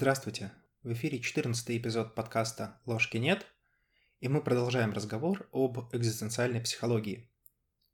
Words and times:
Здравствуйте! 0.00 0.52
В 0.84 0.92
эфире 0.92 1.18
14 1.18 1.76
эпизод 1.76 2.14
подкаста 2.14 2.80
«Ложки 2.86 3.16
нет», 3.16 3.44
и 4.20 4.28
мы 4.28 4.40
продолжаем 4.40 4.92
разговор 4.92 5.48
об 5.50 5.92
экзистенциальной 5.92 6.60
психологии. 6.60 7.28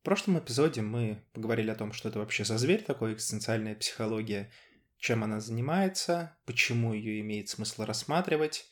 В 0.03 0.05
прошлом 0.05 0.39
эпизоде 0.39 0.83
мы 0.83 1.25
поговорили 1.33 1.71
о 1.71 1.75
том, 1.75 1.95
что 1.95 2.11
это 2.11 2.19
вообще 2.19 2.45
за 2.45 2.59
зверь 2.59 2.83
такой 2.83 3.15
экзистенциальная 3.15 3.75
психология, 3.75 4.53
чем 4.99 5.25
она 5.25 5.41
занимается, 5.41 6.37
почему 6.45 6.93
ее 6.93 7.21
имеет 7.21 7.49
смысл 7.49 7.85
рассматривать, 7.85 8.67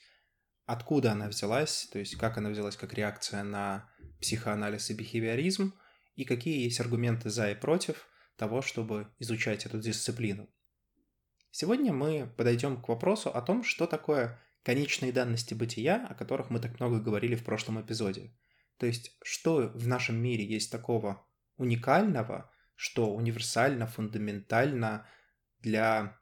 откуда 0.66 1.12
она 1.12 1.28
взялась, 1.28 1.88
то 1.90 1.98
есть 1.98 2.16
как 2.16 2.36
она 2.36 2.50
взялась 2.50 2.76
как 2.76 2.92
реакция 2.92 3.44
на 3.44 3.88
психоанализ 4.20 4.90
и 4.90 4.94
бихевиоризм, 4.94 5.72
и 6.16 6.26
какие 6.26 6.64
есть 6.64 6.80
аргументы 6.80 7.30
за 7.30 7.50
и 7.50 7.54
против 7.54 8.06
того, 8.36 8.60
чтобы 8.60 9.08
изучать 9.18 9.64
эту 9.64 9.80
дисциплину. 9.80 10.50
Сегодня 11.54 11.92
мы 11.92 12.32
подойдем 12.38 12.80
к 12.80 12.88
вопросу 12.88 13.28
о 13.28 13.42
том, 13.42 13.62
что 13.62 13.86
такое 13.86 14.40
конечные 14.62 15.12
данности 15.12 15.52
бытия, 15.52 16.06
о 16.08 16.14
которых 16.14 16.48
мы 16.48 16.58
так 16.60 16.80
много 16.80 16.98
говорили 16.98 17.34
в 17.34 17.44
прошлом 17.44 17.78
эпизоде. 17.78 18.34
То 18.78 18.86
есть, 18.86 19.18
что 19.22 19.70
в 19.74 19.86
нашем 19.86 20.16
мире 20.16 20.46
есть 20.46 20.72
такого 20.72 21.26
уникального, 21.58 22.50
что 22.74 23.14
универсально, 23.14 23.86
фундаментально 23.86 25.06
для 25.60 26.18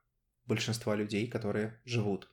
большинства 0.46 0.96
людей, 0.96 1.28
которые 1.28 1.80
живут. 1.84 2.28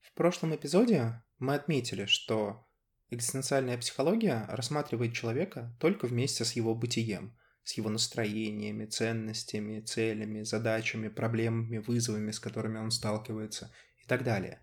В 0.00 0.10
прошлом 0.14 0.56
эпизоде 0.56 1.22
мы 1.38 1.54
отметили, 1.54 2.06
что 2.06 2.66
экзистенциальная 3.10 3.76
психология 3.76 4.46
рассматривает 4.48 5.12
человека 5.12 5.76
только 5.78 6.06
вместе 6.06 6.46
с 6.46 6.54
его 6.54 6.74
бытием– 6.74 7.36
с 7.64 7.72
его 7.72 7.88
настроениями, 7.88 8.84
ценностями, 8.84 9.80
целями, 9.80 10.42
задачами, 10.42 11.08
проблемами, 11.08 11.78
вызовами, 11.78 12.30
с 12.30 12.38
которыми 12.38 12.78
он 12.78 12.90
сталкивается 12.90 13.72
и 13.98 14.06
так 14.06 14.22
далее. 14.22 14.60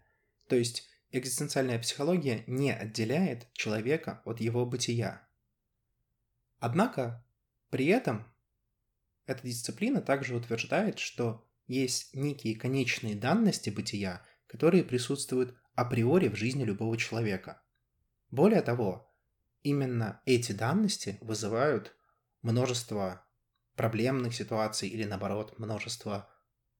То 0.47 0.55
есть 0.55 0.87
экзистенциальная 1.11 1.79
психология 1.79 2.43
не 2.47 2.71
отделяет 2.71 3.51
человека 3.53 4.21
от 4.23 4.39
его 4.39 4.65
бытия. 4.65 5.27
Однако 6.59 7.25
при 7.69 7.87
этом 7.87 8.31
эта 9.25 9.47
дисциплина 9.47 9.99
также 9.99 10.35
утверждает, 10.35 10.99
что 10.99 11.47
есть 11.65 12.13
некие 12.13 12.55
конечные 12.55 13.15
данности 13.15 13.69
бытия, 13.69 14.23
которые 14.45 14.83
присутствуют 14.83 15.57
априори 15.73 16.27
в 16.27 16.35
жизни 16.35 16.63
любого 16.63 16.97
человека. 16.97 17.63
Более 18.29 18.61
того, 18.61 19.11
именно 19.63 20.21
эти 20.25 20.51
данности 20.51 21.17
вызывают 21.21 21.95
множество 22.41 23.25
проблемных 23.75 24.35
ситуаций 24.35 24.89
или 24.89 25.03
наоборот 25.03 25.57
множество 25.59 26.29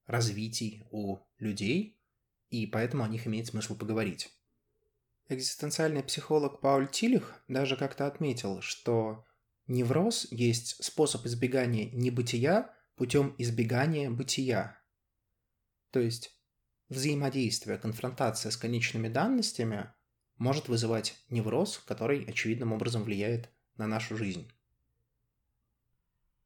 развитий 0.06 0.84
у 0.90 1.18
людей, 1.38 2.00
и 2.48 2.66
поэтому 2.66 3.04
о 3.04 3.08
них 3.08 3.26
имеет 3.26 3.46
смысл 3.46 3.76
поговорить. 3.76 4.30
Экзистенциальный 5.28 6.02
психолог 6.02 6.60
Пауль 6.60 6.88
Тилих 6.88 7.42
даже 7.48 7.76
как-то 7.76 8.06
отметил, 8.06 8.60
что 8.60 9.24
невроз 9.66 10.26
есть 10.30 10.82
способ 10.84 11.24
избегания 11.26 11.90
небытия 11.92 12.74
путем 12.96 13.34
избегания 13.38 14.10
бытия. 14.10 14.78
То 15.90 16.00
есть 16.00 16.38
взаимодействие, 16.88 17.78
конфронтация 17.78 18.50
с 18.50 18.56
конечными 18.56 19.08
данностями 19.08 19.92
может 20.36 20.68
вызывать 20.68 21.16
невроз, 21.30 21.78
который 21.78 22.24
очевидным 22.24 22.72
образом 22.72 23.04
влияет 23.04 23.50
на 23.76 23.86
нашу 23.86 24.16
жизнь. 24.16 24.50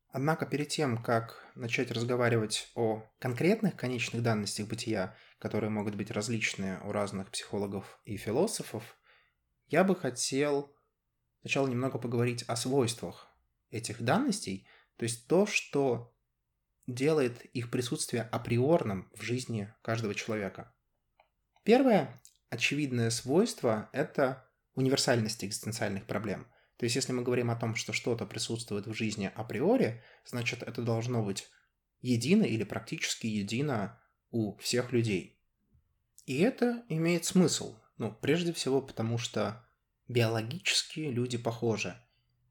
Однако 0.09 0.47
перед 0.47 0.69
тем, 0.69 1.03
как 1.03 1.45
начать 1.55 1.91
разговаривать 1.91 2.71
о 2.75 3.03
конкретных 3.19 3.77
конечных 3.77 4.23
данностях 4.23 4.69
бытия, 4.69 5.17
которые 5.39 5.71
могут 5.71 5.95
быть 5.95 6.11
различные 6.11 6.81
у 6.81 6.93
разных 6.93 7.31
психологов 7.31 8.01
и 8.05 8.17
философов, 8.17 8.97
я 9.67 9.85
бы 9.85 9.97
хотел 9.97 10.75
сначала 11.41 11.69
немного 11.69 11.99
поговорить 11.99 12.45
о 12.45 12.57
свойствах 12.57 13.29
этих 13.71 14.01
данностей, 14.01 14.67
то 14.97 15.03
есть 15.03 15.27
то, 15.27 15.45
что 15.45 16.15
делает 16.87 17.45
их 17.47 17.71
присутствие 17.71 18.23
априорным 18.23 19.11
в 19.15 19.23
жизни 19.23 19.75
каждого 19.83 20.15
человека. 20.15 20.73
Первое 21.65 22.23
очевидное 22.49 23.11
свойство– 23.11 23.91
это 23.93 24.49
универсальность 24.75 25.45
экзистенциальных 25.45 26.07
проблем– 26.07 26.47
то 26.79 26.85
есть, 26.85 26.97
если 26.97 27.13
мы 27.13 27.23
говорим 27.23 27.51
о 27.51 27.57
том, 27.57 27.75
что 27.75 27.93
что-то 27.93 28.27
присутствует 28.27 28.87
в 28.87 28.93
жизни 28.93 29.33
априори, 29.35 30.03
значит, 30.27 30.63
это 30.63 30.83
должно 30.83 31.23
быть 31.23 31.49
едино 32.03 32.45
или 32.45 32.65
практически 32.65 33.27
едино 33.27 34.01
у 34.31 34.57
всех 34.59 34.93
людей. 34.93 35.41
И 36.27 36.39
это 36.41 36.85
имеет 36.89 37.25
смысл. 37.25 37.77
Ну, 37.97 38.13
прежде 38.13 38.53
всего, 38.53 38.83
потому 38.83 39.17
что 39.17 39.65
биологически 40.09 41.01
люди 41.01 41.39
похожи. 41.39 41.97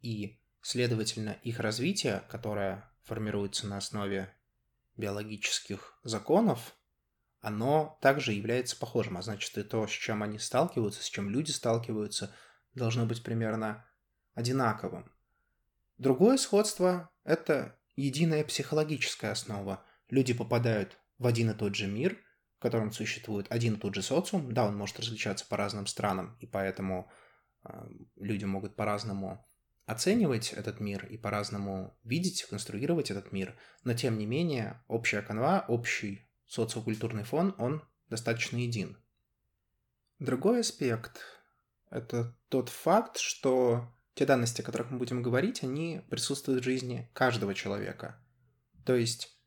И, 0.01 0.39
следовательно, 0.61 1.37
их 1.43 1.59
развитие, 1.59 2.23
которое 2.29 2.89
формируется 3.03 3.67
на 3.67 3.77
основе 3.77 4.33
биологических 4.97 5.99
законов, 6.03 6.75
оно 7.41 7.99
также 8.01 8.33
является 8.33 8.75
похожим. 8.75 9.17
А 9.17 9.21
значит, 9.21 9.55
и 9.57 9.63
то, 9.63 9.85
с 9.85 9.91
чем 9.91 10.23
они 10.23 10.39
сталкиваются, 10.39 11.03
с 11.03 11.09
чем 11.09 11.29
люди 11.29 11.51
сталкиваются, 11.51 12.33
должно 12.73 13.05
быть 13.05 13.21
примерно 13.21 13.85
одинаковым. 14.35 15.11
Другое 15.97 16.37
сходство– 16.37 17.09
это 17.23 17.79
единая 17.95 18.43
психологическая 18.43 19.31
основа. 19.31 19.83
Люди 20.09 20.33
попадают 20.33 20.99
в 21.17 21.25
один 21.25 21.51
и 21.51 21.53
тот 21.53 21.75
же 21.75 21.87
мир, 21.87 22.17
в 22.57 22.61
котором 22.61 22.91
существует 22.91 23.47
один 23.49 23.75
и 23.75 23.79
тот 23.79 23.95
же 23.95 24.01
социум. 24.01 24.53
Да, 24.53 24.67
он 24.67 24.77
может 24.77 24.99
различаться 24.99 25.45
по 25.47 25.57
разным 25.57 25.87
странам, 25.87 26.37
и 26.41 26.45
поэтому 26.45 27.09
э, 27.63 27.87
люди 28.17 28.45
могут 28.45 28.75
по-разному 28.75 29.45
оценивать 29.85 30.51
этот 30.51 30.79
мир 30.79 31.05
и 31.05 31.17
по-разному 31.17 31.97
видеть, 32.03 32.43
конструировать 32.43 33.11
этот 33.11 33.31
мир, 33.31 33.55
но 33.83 33.93
тем 33.93 34.17
не 34.17 34.25
менее 34.25 34.83
общая 34.87 35.21
канва, 35.21 35.63
общий 35.67 36.27
социокультурный 36.47 37.23
фон, 37.23 37.55
он 37.57 37.83
достаточно 38.09 38.57
един. 38.57 38.97
Другой 40.19 40.61
аспект– 40.61 41.21
это 41.89 42.35
тот 42.49 42.69
факт, 42.69 43.17
что 43.17 43.94
те 44.15 44.25
данности, 44.25 44.61
о 44.61 44.63
которых 44.63 44.89
мы 44.89 44.97
будем 44.97 45.21
говорить, 45.21 45.63
они 45.63 46.01
присутствуют 46.09 46.61
в 46.61 46.65
жизни 46.65 47.09
каждого 47.13 47.53
человека. 47.53 48.17
То 48.85 48.95
есть 48.95 49.37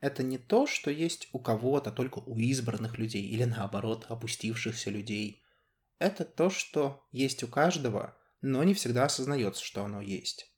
это 0.00 0.22
не 0.22 0.38
то, 0.38 0.66
что 0.66 0.90
есть 0.90 1.28
у 1.32 1.38
кого-то, 1.38 1.92
только 1.92 2.18
у 2.18 2.36
избранных 2.36 2.98
людей, 2.98 3.22
или 3.22 3.44
наоборот, 3.44 4.06
опустившихся 4.08 4.90
людей. 4.90 5.42
Это 5.98 6.24
то, 6.24 6.50
что 6.50 7.06
есть 7.12 7.42
у 7.42 7.48
каждого, 7.48 8.16
но 8.40 8.64
не 8.64 8.74
всегда 8.74 9.04
осознается, 9.04 9.64
что 9.64 9.84
оно 9.84 10.00
есть. 10.00 10.50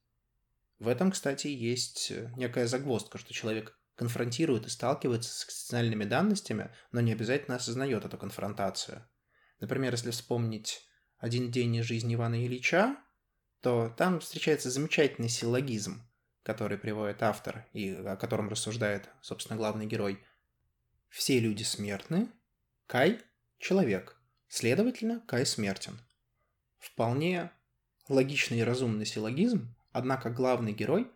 В 0.79 0.89
этом, 0.89 1.11
кстати, 1.11 1.49
есть 1.49 2.13
некая 2.37 2.67
загвоздка, 2.67 3.19
что 3.19 3.33
человек 3.33 3.79
конфронтирует 3.95 4.67
и 4.67 4.71
сталкивается 4.71 5.31
с 5.33 5.45
экзистенциальными 5.45 6.05
данностями, 6.05 6.71
но 6.93 7.01
не 7.01 7.13
обязательно 7.13 7.57
осознает 7.57 8.05
эту 8.05 8.19
конфронтацию. 8.19 9.09
Например, 9.59 9.93
если 9.93 10.11
вспомнить 10.11 10.87
«Один 11.19 11.51
день 11.51 11.77
из 11.77 11.87
жизни 11.87 12.15
Ивана 12.15 12.45
Ильича», 12.45 12.97
то 13.67 13.93
там 13.97 14.21
встречается 14.21 14.71
замечательный 14.71 15.29
силлогизм, 15.29 16.01
который 16.45 16.79
приводит 16.79 17.21
автор 17.25 17.67
и 17.73 17.91
о 17.95 18.15
котором 18.15 18.49
рассуждает, 18.49 19.09
собственно, 19.23 19.57
главный 19.57 19.87
герой. 19.87 20.23
Все 21.09 21.41
люди 21.41 21.65
смертны, 21.65 22.29
Кай– 22.87 23.21
человек, 23.59 24.21
следовательно, 24.47 25.19
Кай 25.27 25.45
смертен. 25.45 25.99
Вполне 26.79 27.51
логичный 28.09 28.61
и 28.61 28.63
разумный 28.63 29.05
силлогизм, 29.05 29.75
однако 29.91 30.31
главный 30.31 30.73
герой 30.73 31.11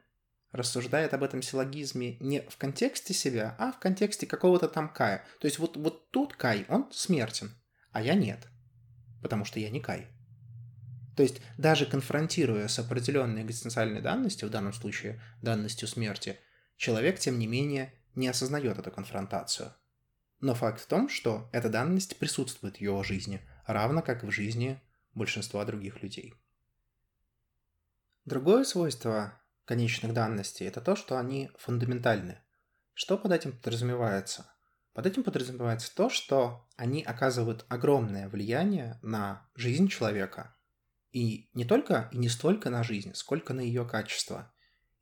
рассуждает 0.51 1.15
об 1.15 1.23
этом 1.23 1.43
силлогизме 1.43 2.17
не 2.19 2.41
в 2.41 2.57
контексте 2.57 3.15
себя, 3.15 3.55
а 3.61 3.71
в 3.71 3.79
контексте 3.79 4.27
какого-то 4.27 4.67
там 4.67 4.93
Кая. 4.93 5.25
То 5.39 5.47
есть 5.47 5.61
вот, 5.61 5.77
вот 5.77 6.11
тут 6.11 6.35
Кай, 6.35 6.67
он 6.69 6.91
смертен, 6.91 7.55
а 7.93 8.03
я 8.03 8.15
нет, 8.15 8.49
потому 9.23 9.45
что 9.45 9.61
я 9.61 9.71
не 9.71 9.79
Кай. 9.79 10.09
То 11.21 11.25
есть 11.25 11.43
даже 11.59 11.85
конфронтируя 11.85 12.67
с 12.67 12.79
определенной 12.79 13.43
экзистенциальной 13.43 14.01
данностью, 14.01 14.49
в 14.49 14.51
данном 14.51 14.73
случае 14.73 15.21
данностью 15.43 15.87
смерти, 15.87 16.41
человек, 16.79 17.19
тем 17.19 17.39
не 17.39 17.47
менее, 17.47 17.93
не 18.15 18.27
осознает 18.27 18.79
эту 18.79 18.91
конфронтацию. 18.91 19.75
Но 20.41 20.55
факт 20.55 20.81
в 20.81 20.87
том, 20.87 21.11
что 21.11 21.51
эта 21.53 21.69
данность 21.69 22.19
присутствует 22.19 22.79
в 22.79 22.81
его 22.81 23.03
жизни, 23.03 23.47
равно 23.67 24.01
как 24.01 24.25
в 24.25 24.31
жизни 24.31 24.81
большинства 25.13 25.63
других 25.67 26.03
людей. 26.03 26.33
Другое 28.25 28.65
свойство 28.65 29.39
конечных 29.67 30.15
данностей– 30.15 30.67
это 30.69 30.81
то, 30.81 30.97
что 30.97 31.19
они 31.19 31.51
фундаментальны. 31.59 32.39
Что 32.95 33.19
под 33.19 33.33
этим 33.33 33.53
подразумевается? 33.53 34.51
Под 34.95 35.05
этим 35.05 35.23
подразумевается 35.23 35.95
то, 35.95 36.09
что 36.09 36.67
они 36.79 37.03
оказывают 37.03 37.67
огромное 37.69 38.31
влияние 38.31 38.99
на 39.03 39.47
жизнь 39.55 39.89
человека– 39.89 40.57
и 41.13 41.51
не 41.55 41.65
только 41.65 42.09
и 42.13 42.19
не 42.19 42.29
столько 42.29 42.71
на 42.71 42.83
жизнь, 42.83 43.15
сколько 43.15 43.55
на 43.55 43.61
ее 43.61 43.85
качество. 43.85 44.53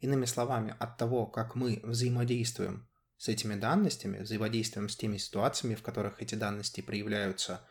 Иными 0.01 0.27
словами, 0.27 0.75
от 0.79 0.97
того, 0.97 1.27
как 1.27 1.55
мы 1.55 1.81
взаимодействуем 1.83 2.89
с 3.17 3.29
этими 3.29 3.57
данностями, 3.57 4.19
взаимодействием 4.19 4.89
с 4.89 4.97
теми 4.97 5.17
ситуациями, 5.17 5.75
в 5.75 5.83
которых 5.83 6.23
эти 6.23 6.35
данности 6.37 6.81
проявляются, 6.81 7.67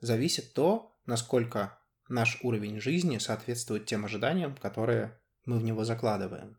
зависит 0.00 0.54
то, 0.54 0.96
насколько 1.04 1.78
наш 2.08 2.38
уровень 2.42 2.80
жизни 2.80 3.18
соответствует 3.18 3.86
тем 3.86 4.04
ожиданиям, 4.04 4.56
которые 4.56 5.20
мы 5.44 5.58
в 5.58 5.64
него 5.64 5.84
закладываем. 5.84 6.58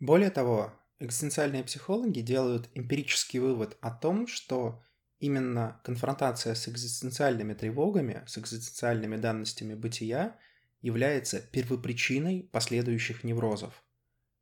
Более 0.00 0.30
того, 0.30 0.72
экзистенциальные 0.98 1.64
психологи 1.64 2.20
делают 2.20 2.68
эмпирический 2.74 3.38
вывод 3.38 3.76
о 3.80 3.90
том, 3.90 4.26
что 4.26 4.82
именно 5.18 5.80
конфронтация 5.84 6.54
с 6.54 6.68
экзистенциальными 6.68 7.54
тревогами, 7.54 8.24
с 8.26 8.38
экзистенциальными 8.38 9.16
данностями 9.16 9.74
бытия 9.74 10.38
является 10.80 11.40
первопричиной 11.40 12.48
последующих 12.52 13.24
неврозов. 13.24 13.82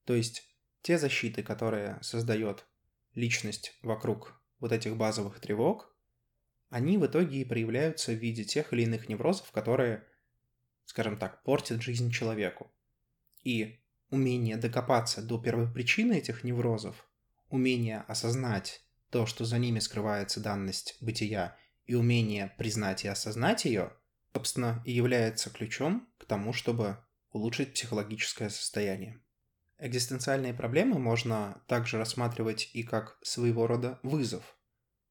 То 0.05 0.15
есть 0.15 0.49
те 0.83 0.99
защиты, 0.99 1.43
которые 1.43 1.99
создает 2.03 2.67
личность 3.15 3.79
вокруг 3.83 4.41
вот 4.59 4.73
этих 4.73 4.97
базовых 4.97 5.39
тревог, 5.41 5.95
они 6.69 6.99
в 6.99 7.07
итоге 7.07 7.43
и 7.43 7.45
проявляются 7.45 8.13
в 8.13 8.17
виде 8.17 8.45
тех 8.45 8.73
или 8.73 8.83
иных 8.83 9.09
неврозов, 9.09 9.51
которые, 9.53 10.05
скажем 10.85 11.19
так, 11.19 11.43
портят 11.43 11.83
жизнь 11.83 12.11
человеку. 12.11 12.73
И 13.45 13.81
умение 14.11 14.57
докопаться 14.57 15.23
до 15.23 15.39
первопричины 15.39 16.15
этих 16.15 16.45
неврозов, 16.45 17.09
умение 17.51 18.01
осознать 18.09 18.83
то, 19.13 19.27
что 19.27 19.45
за 19.45 19.59
ними 19.59 19.79
скрывается 19.79 20.41
данность 20.41 20.97
бытия, 21.01 21.57
и 21.85 21.95
умение 21.95 22.55
признать 22.57 23.05
и 23.05 23.09
осознать 23.09 23.67
ее, 23.67 23.93
собственно, 24.33 24.83
и 24.87 24.93
является 24.93 25.51
ключом 25.51 26.09
к 26.19 26.25
тому, 26.25 26.53
чтобы 26.53 26.97
улучшить 27.31 27.75
психологическое 27.75 28.49
состояние. 28.49 29.21
Экзистенциальные 29.79 30.55
проблемы 30.55 30.99
можно 30.99 31.63
также 31.67 31.99
рассматривать 31.99 32.71
и 32.73 32.83
как 32.83 33.19
своего 33.23 33.67
рода 33.67 34.01
вызов, 34.03 34.57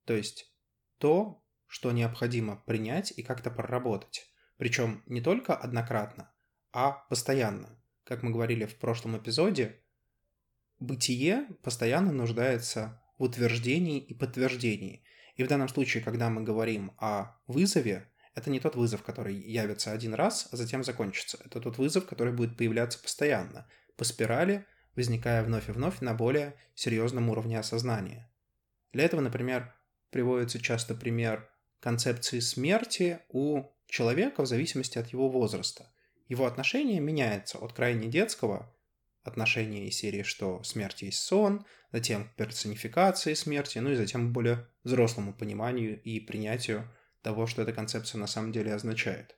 то 0.05 0.13
есть 0.13 0.51
то, 0.97 1.43
что 1.67 1.91
необходимо 1.91 2.55
принять 2.55 3.13
и 3.15 3.21
как-то 3.21 3.51
проработать, 3.51 4.31
причем 4.57 5.03
не 5.05 5.21
только 5.21 5.55
однократно, 5.55 6.33
а 6.71 6.91
постоянно. 6.91 7.79
Как 8.03 8.23
мы 8.23 8.31
говорили 8.31 8.65
в 8.65 8.77
прошлом 8.79 9.17
эпизоде, 9.17 9.79
бытие 10.79 11.47
постоянно 11.61 12.11
нуждается 12.11 13.00
в 13.21 13.23
утверждении 13.23 13.99
и 13.99 14.13
подтверждении. 14.13 15.03
И 15.35 15.43
в 15.43 15.47
данном 15.47 15.69
случае, 15.69 16.03
когда 16.03 16.29
мы 16.29 16.41
говорим 16.41 16.91
о 16.97 17.37
вызове, 17.47 18.09
это 18.33 18.49
не 18.49 18.59
тот 18.59 18.75
вызов, 18.75 19.03
который 19.03 19.35
явится 19.35 19.91
один 19.91 20.15
раз, 20.15 20.49
а 20.51 20.57
затем 20.57 20.83
закончится. 20.83 21.37
Это 21.45 21.61
тот 21.61 21.77
вызов, 21.77 22.07
который 22.07 22.33
будет 22.33 22.57
появляться 22.57 22.99
постоянно– 22.99 23.69
по 24.01 24.05
спирали, 24.05 24.65
возникая 24.95 25.43
вновь 25.43 25.69
и 25.69 25.71
вновь 25.71 26.01
на 26.01 26.15
более 26.15 26.55
серьезном 26.73 27.29
уровне 27.29 27.59
осознания. 27.59 28.31
Для 28.93 29.03
этого, 29.03 29.21
например, 29.21 29.75
приводится 30.09 30.59
часто 30.59 30.95
пример 30.95 31.47
концепции 31.79 32.39
смерти 32.39 33.19
у 33.29 33.65
человека 33.85 34.41
в 34.41 34.47
зависимости 34.47 34.97
от 34.97 35.09
его 35.09 35.29
возраста. 35.29 35.93
Его 36.27 36.47
отношение 36.47 36.99
меняется 36.99 37.59
от 37.59 37.73
крайне 37.73 38.07
детского 38.07 38.75
отношения 39.23 39.87
из 39.87 39.97
серии, 39.97 40.23
что 40.23 40.63
смерть 40.63 41.01
есть 41.01 41.19
сон, 41.19 41.65
затем 41.91 42.29
к 42.29 42.35
персонификации 42.35 43.33
смерти, 43.33 43.79
ну 43.79 43.91
и 43.91 43.95
затем 43.95 44.29
к 44.29 44.31
более 44.31 44.67
взрослому 44.83 45.33
пониманию 45.33 46.01
и 46.01 46.19
принятию 46.19 46.91
того, 47.21 47.47
что 47.47 47.61
эта 47.61 47.73
концепция 47.73 48.19
на 48.19 48.27
самом 48.27 48.51
деле 48.51 48.73
означает. 48.73 49.37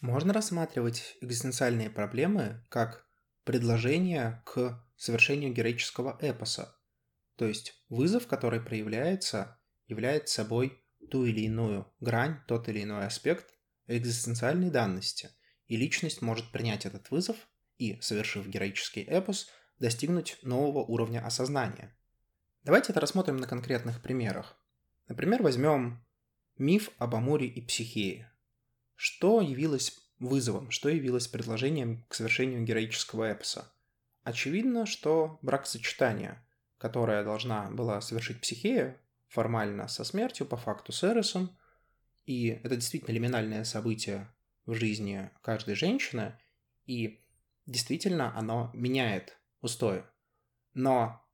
Можно 0.00 0.32
рассматривать 0.32 1.16
экзистенциальные 1.20 1.90
проблемы 1.90 2.64
как 2.68 3.06
предложение 3.44 4.42
к 4.46 4.82
совершению 4.96 5.52
героического 5.52 6.18
эпоса. 6.20 6.74
То 7.36 7.46
есть 7.46 7.74
вызов, 7.88 8.26
который 8.26 8.60
проявляется, 8.60 9.58
является 9.86 10.34
собой 10.36 10.82
ту 11.10 11.24
или 11.24 11.40
иную 11.42 11.92
грань, 12.00 12.40
тот 12.46 12.68
или 12.68 12.82
иной 12.82 13.06
аспект 13.06 13.54
экзистенциальной 13.86 14.70
данности, 14.70 15.30
и 15.66 15.76
личность 15.76 16.22
может 16.22 16.50
принять 16.52 16.86
этот 16.86 17.10
вызов 17.10 17.36
и, 17.80 17.98
совершив 18.02 18.46
героический 18.46 19.02
эпос, 19.02 19.48
достигнуть 19.78 20.38
нового 20.42 20.84
уровня 20.84 21.24
осознания. 21.24 21.96
Давайте 22.62 22.92
это 22.92 23.00
рассмотрим 23.00 23.38
на 23.38 23.46
конкретных 23.46 24.02
примерах. 24.02 24.54
Например, 25.08 25.42
возьмем 25.42 26.04
миф 26.58 26.90
об 26.98 27.14
Амуре 27.14 27.46
и 27.46 27.62
Психее. 27.62 28.30
Что 28.94 29.40
явилось 29.40 29.98
вызовом, 30.18 30.70
что 30.70 30.90
явилось 30.90 31.26
предложением 31.26 32.04
к 32.08 32.14
совершению 32.14 32.62
героического 32.62 33.32
эпоса. 33.32 33.72
Очевидно, 34.24 34.84
что 34.84 35.38
бракосочетание, 35.40 36.46
которое 36.76 37.24
должна 37.24 37.70
была 37.70 38.02
совершить 38.02 38.42
Психея, 38.42 39.00
формально 39.26 39.88
со 39.88 40.04
смертью, 40.04 40.46
по 40.46 40.58
факту 40.58 40.92
с 40.92 41.02
Эросом, 41.02 41.56
и 42.26 42.48
это 42.48 42.76
действительно 42.76 43.14
лиминальное 43.14 43.64
событие 43.64 44.30
в 44.66 44.74
жизни 44.74 45.30
каждой 45.40 45.76
женщины, 45.76 46.38
и 46.84 47.24
действительно 47.66 48.36
оно 48.36 48.70
меняет 48.74 49.38
устои. 49.60 50.04
Но 50.74 51.24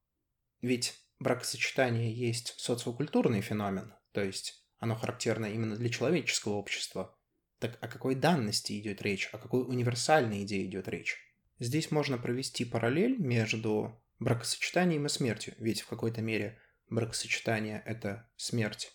ведь 0.61 0.95
бракосочетание 1.19 2.13
есть 2.13 2.55
социокультурный 2.59 3.41
феномен, 3.41 3.95
то 4.13 4.23
есть 4.23 4.65
оно 4.79 4.95
характерно 4.95 5.47
именно 5.47 5.77
для 5.77 5.89
человеческого 5.89 6.55
общества, 6.55 7.17
так 7.59 7.79
о 7.83 7.89
какой 7.89 8.15
данности 8.15 8.79
идет 8.79 9.01
речь, 9.03 9.29
о 9.33 9.39
какой 9.39 9.63
универсальной 9.63 10.45
идее 10.45 10.67
идет 10.67 10.89
речь? 10.89 11.17
Здесь 11.59 11.91
можно 11.91 12.19
провести 12.19 12.65
параллель 12.65 13.17
между 13.19 14.03
бракосочетанием 14.19 15.07
и 15.07 15.09
смертью, 15.09 15.55
ведь 15.59 15.81
в 15.81 15.87
какой-то 15.87 16.21
мере 16.21 16.59
бракосочетание– 16.89 17.83
это 17.87 18.29
смерть 18.37 18.93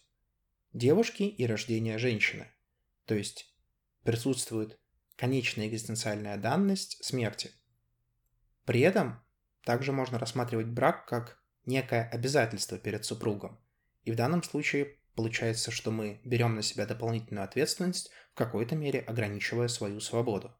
девушки 0.74 1.24
и 1.24 1.46
рождение 1.46 1.98
женщины. 1.98 2.48
То 3.06 3.16
есть 3.16 3.54
присутствует 4.04 4.80
конечная 5.16 5.68
экзистенциальная 5.68 6.38
данность 6.38 7.04
смерти. 7.04 7.52
При 8.66 8.82
этом 8.82 9.24
также 9.64 9.92
можно 9.92 10.20
рассматривать 10.20 10.68
брак 10.68 11.06
как 11.08 11.40
некое 11.66 12.10
обязательство 12.10 12.78
перед 12.78 13.06
супругом. 13.06 13.60
И 14.04 14.12
в 14.12 14.16
данном 14.16 14.44
случае 14.44 14.98
Получается, 15.16 15.72
что 15.72 15.92
мы 15.92 16.22
берем 16.24 16.56
на 16.56 16.62
себя 16.62 16.86
дополнительную 16.86 17.44
ответственность, 17.44 18.12
в 18.32 18.36
какой-то 18.36 18.76
мере 18.76 19.02
ограничивая 19.02 19.68
свою 19.68 20.00
свободу. 20.00 20.56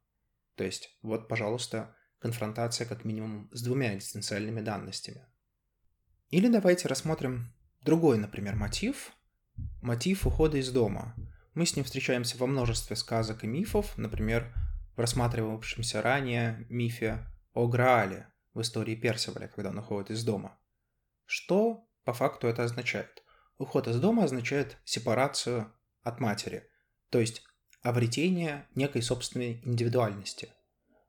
То 0.56 0.64
есть, 0.66 0.98
вот, 1.02 1.28
пожалуйста, 1.30 1.96
конфронтация 2.20 2.86
как 2.86 3.06
минимум 3.06 3.50
с 3.54 3.64
двумя 3.64 3.96
экзистенциальными 3.96 4.62
данностями. 4.62 5.26
Или 6.30 6.48
давайте 6.50 6.88
рассмотрим 6.88 7.54
другой, 7.82 8.18
например, 8.18 8.56
мотив. 8.56 9.14
Мотив 9.82 10.28
ухода 10.28 10.58
из 10.58 10.70
дома. 10.72 11.16
Мы 11.54 11.66
с 11.66 11.76
ним 11.76 11.84
встречаемся 11.84 12.38
во 12.38 12.48
множестве 12.48 12.96
сказок 12.96 13.44
и 13.44 13.48
мифов, 13.48 13.98
например, 13.98 14.54
в 14.96 15.00
рассматривавшемся 15.00 16.02
ранее 16.02 16.66
мифе 16.70 17.28
о 17.54 17.68
Граале 17.68 18.32
в 18.54 18.62
истории 18.62 18.96
Персиваля, 18.96 19.50
когда 19.50 19.70
он 19.70 19.80
уходит 19.80 20.12
из 20.12 20.24
дома. 20.24 20.58
Что 21.26 21.86
по 22.06 22.14
факту 22.14 22.48
это 22.48 22.64
означает? 22.64 23.24
Уход 23.58 23.88
из 23.88 24.00
дома 24.00 24.24
означает 24.24 24.78
сепарацию 24.86 25.74
от 26.04 26.20
матери, 26.20 26.68
то 27.10 27.20
есть 27.20 27.44
обретение 27.82 28.68
некой 28.76 29.02
собственной 29.02 29.62
индивидуальности. 29.66 30.54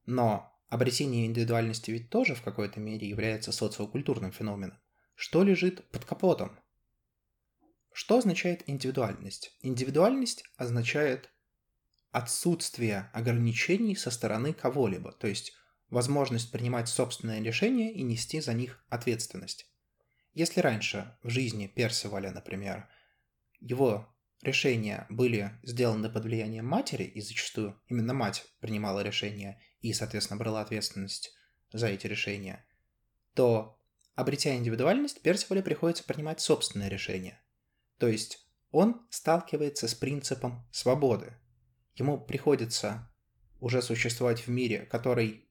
Но 0.07 0.53
обретение 0.69 1.27
индивидуальности 1.27 1.93
ведь 1.93 2.11
тоже 2.11 2.35
в 2.35 2.43
какой-то 2.43 2.81
мере 2.81 3.09
является 3.09 3.53
социокультурным 3.53 4.33
феноменом. 4.33 4.79
Что 5.15 5.45
лежит 5.45 5.89
под 5.91 6.05
капотом? 6.05 6.59
Что 7.93 8.19
означает 8.19 8.69
индивидуальность? 8.69 9.57
Индивидуальность 9.61 10.45
означает 10.57 11.31
отсутствие 12.11 13.11
ограничений 13.13 13.97
со 13.97 14.11
стороны 14.11 14.53
кого-либо, 14.53 15.13
то 15.13 15.27
есть 15.27 15.53
возможность 15.91 16.51
принимать 16.51 16.89
собственные 16.89 17.43
решения 17.43 17.93
и 17.93 18.03
нести 18.03 18.41
за 18.41 18.55
них 18.55 18.85
ответственность. 18.89 19.67
Если 20.35 20.61
раньше 20.61 21.17
в 21.23 21.29
жизни 21.29 21.67
Персиваля, 21.67 22.31
например, 22.31 22.89
его 23.61 24.09
решения 24.41 25.07
были 25.11 25.53
сделаны 25.63 26.09
под 26.11 26.25
влиянием 26.25 26.67
матери, 26.67 27.05
и 27.05 27.21
зачастую 27.21 27.79
именно 27.87 28.15
мать 28.15 28.47
принимала 28.61 29.01
решения 29.01 29.61
и, 29.81 29.93
соответственно, 29.93 30.39
брала 30.39 30.63
ответственность 30.63 31.35
за 31.73 31.89
эти 31.89 32.07
решения, 32.07 32.65
то, 33.35 33.79
обретя 34.15 34.55
индивидуальность, 34.57 35.23
Персивалю 35.23 35.63
приходится 35.63 36.05
принимать 36.05 36.41
собственные 36.41 36.89
решения. 36.89 37.42
То 38.03 38.09
есть 38.09 38.45
он 38.73 39.07
сталкивается 39.11 39.87
с 39.87 39.95
принципом 39.95 40.67
свободы. 40.73 41.37
Ему 41.95 42.19
приходится 42.19 43.09
уже 43.61 43.81
существовать 43.81 44.41
в 44.41 44.49
мире, 44.49 44.87
который 44.87 45.49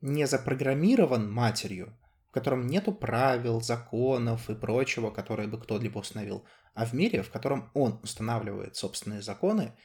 не 0.00 0.26
запрограммирован 0.26 1.30
матерью, 1.30 1.94
в 2.30 2.32
котором 2.32 2.66
нету 2.66 2.94
правил, 2.94 3.60
законов 3.60 4.48
и 4.48 4.54
прочего, 4.54 5.10
которые 5.10 5.48
бы 5.48 5.60
кто-либо 5.60 5.98
установил, 5.98 6.46
а 6.72 6.86
в 6.86 6.94
мире, 6.94 7.22
в 7.22 7.30
котором 7.30 7.70
он 7.74 8.00
устанавливает 8.02 8.74
собственные 8.74 9.20
законы 9.20 9.76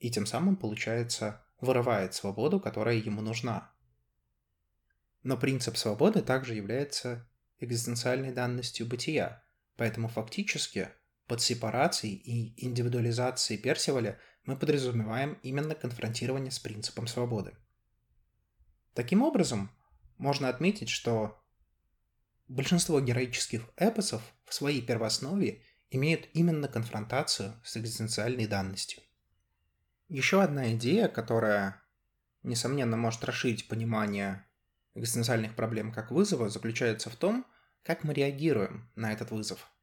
и 0.00 0.10
тем 0.10 0.26
самым, 0.26 0.56
получается, 0.56 1.46
вырывает 1.62 2.12
свободу, 2.12 2.60
которая 2.60 2.96
ему 2.96 3.22
нужна. 3.22 3.72
Но 5.22 5.38
принцип 5.38 5.78
свободы 5.78 6.20
также 6.20 6.56
является 6.56 7.26
экзистенциальной 7.58 8.32
данностью 8.34 8.86
бытия, 8.86 9.42
поэтому 9.78 10.08
фактически 10.08 10.90
под 11.26 11.40
сепарацией 11.40 12.14
и 12.14 12.66
индивидуализацией 12.66 13.60
Персиваля 13.60 14.18
мы 14.44 14.56
подразумеваем 14.56 15.38
именно 15.42 15.74
конфронтирование 15.74 16.50
с 16.50 16.58
принципом 16.58 17.06
свободы. 17.06 17.54
Таким 18.92 19.22
образом, 19.22 19.70
можно 20.18 20.48
отметить, 20.48 20.88
что 20.88 21.42
большинство 22.48 23.00
героических 23.00 23.62
эпосов 23.76 24.22
в 24.44 24.54
своей 24.54 24.82
первооснове 24.82 25.62
имеют 25.90 26.28
именно 26.34 26.68
конфронтацию 26.68 27.60
с 27.64 27.76
экзистенциальной 27.76 28.46
данностью. 28.46 29.02
Еще 30.08 30.42
одна 30.42 30.74
идея, 30.74 31.08
которая, 31.08 31.82
несомненно, 32.42 32.96
может 32.96 33.24
расширить 33.24 33.68
понимание 33.68 34.46
экзистенциальных 34.94 35.56
проблем 35.56 35.92
как 35.92 36.10
вызова, 36.10 36.50
заключается 36.50 37.10
в 37.10 37.16
том, 37.16 37.46
как 37.82 38.04
мы 38.04 38.14
реагируем 38.14 38.90
на 38.94 39.12
этот 39.12 39.30
вызов. 39.30 39.73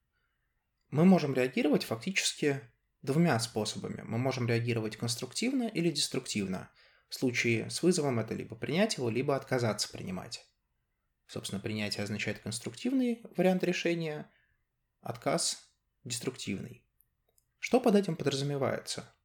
Мы 0.91 1.05
можем 1.05 1.33
реагировать 1.33 1.86
фактически 1.86 2.60
двумя 3.01 3.39
способами. 3.39 4.01
Мы 4.03 4.17
можем 4.17 4.48
реагировать 4.48 4.98
конструктивно 4.98 5.69
или 5.69 5.89
деструктивно. 5.89 6.69
В 7.07 7.15
случае 7.15 7.69
с 7.69 7.81
вызовом 7.81 8.19
это 8.19 8.33
либо 8.33 8.55
принять 8.55 8.98
его, 8.98 9.10
либо 9.10 9.36
отказаться 9.36 9.89
принимать. 9.89 10.45
Собственно, 11.27 11.62
принятие 11.62 12.03
означает 12.03 12.39
конструктивный 12.39 13.21
вариант 13.38 13.63
решения, 13.63 14.29
отказ– 15.00 15.71
деструктивный. 16.03 16.83
Что 17.60 17.79
под 17.79 17.95
этим 17.95 18.17
подразумевается? 18.17 19.15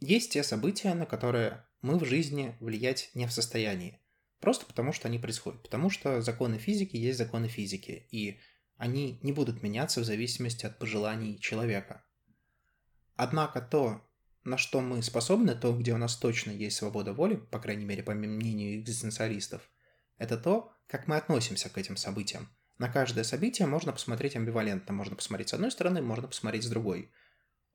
Есть 0.00 0.32
те 0.32 0.42
события, 0.42 0.94
на 0.94 1.04
которые 1.04 1.66
мы 1.82 1.98
в 1.98 2.06
жизни 2.06 2.56
влиять 2.58 3.10
не 3.12 3.26
в 3.26 3.32
состоянии. 3.32 4.00
Просто 4.40 4.64
потому, 4.64 4.94
что 4.94 5.08
они 5.08 5.18
происходят. 5.18 5.62
Потому 5.62 5.90
что 5.90 6.22
законы 6.22 6.58
физики 6.58 6.96
есть 6.96 7.18
законы 7.18 7.48
физики. 7.48 8.08
И 8.10 8.40
они 8.76 9.18
не 9.22 9.32
будут 9.32 9.62
меняться 9.62 10.00
в 10.00 10.04
зависимости 10.04 10.66
от 10.66 10.78
пожеланий 10.78 11.38
человека. 11.38 12.04
Однако 13.16 13.60
то, 13.60 14.00
на 14.44 14.58
что 14.58 14.80
мы 14.80 15.02
способны, 15.02 15.54
то, 15.54 15.72
где 15.76 15.92
у 15.92 15.98
нас 15.98 16.16
точно 16.16 16.50
есть 16.50 16.76
свобода 16.76 17.12
воли, 17.12 17.36
по 17.36 17.60
крайней 17.60 17.84
мере, 17.84 18.02
по 18.02 18.14
мнению 18.14 18.80
экзистенциалистов, 18.80 19.62
это 20.18 20.36
то, 20.36 20.72
как 20.86 21.08
мы 21.08 21.16
относимся 21.16 21.68
к 21.68 21.78
этим 21.78 21.96
событиям. 21.96 22.48
На 22.78 22.88
каждое 22.88 23.24
событие 23.24 23.68
можно 23.68 23.92
посмотреть 23.92 24.34
амбивалентно. 24.34 24.92
Можно 24.92 25.16
посмотреть 25.16 25.50
с 25.50 25.54
одной 25.54 25.70
стороны, 25.70 26.02
можно 26.02 26.26
посмотреть 26.26 26.64
с 26.64 26.68
другой. 26.68 27.12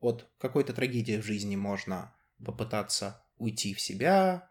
От 0.00 0.30
какой-то 0.38 0.72
трагедии 0.72 1.20
в 1.20 1.24
жизни 1.24 1.56
можно 1.56 2.14
попытаться 2.44 3.24
уйти 3.36 3.74
в 3.74 3.80
себя, 3.80 4.50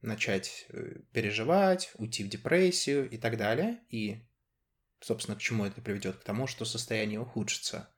начать 0.00 0.66
э, 0.70 1.00
переживать, 1.12 1.92
уйти 1.98 2.24
в 2.24 2.28
депрессию 2.28 3.10
и 3.10 3.18
так 3.18 3.36
далее. 3.36 3.80
И, 3.90 4.26
собственно, 5.04 5.36
к 5.36 5.40
чему 5.40 5.64
это 5.64 5.80
приведет? 5.80 6.16
К 6.16 6.24
тому, 6.24 6.46
что 6.46 6.64
состояние 6.64 7.20
ухудшится. 7.20 7.90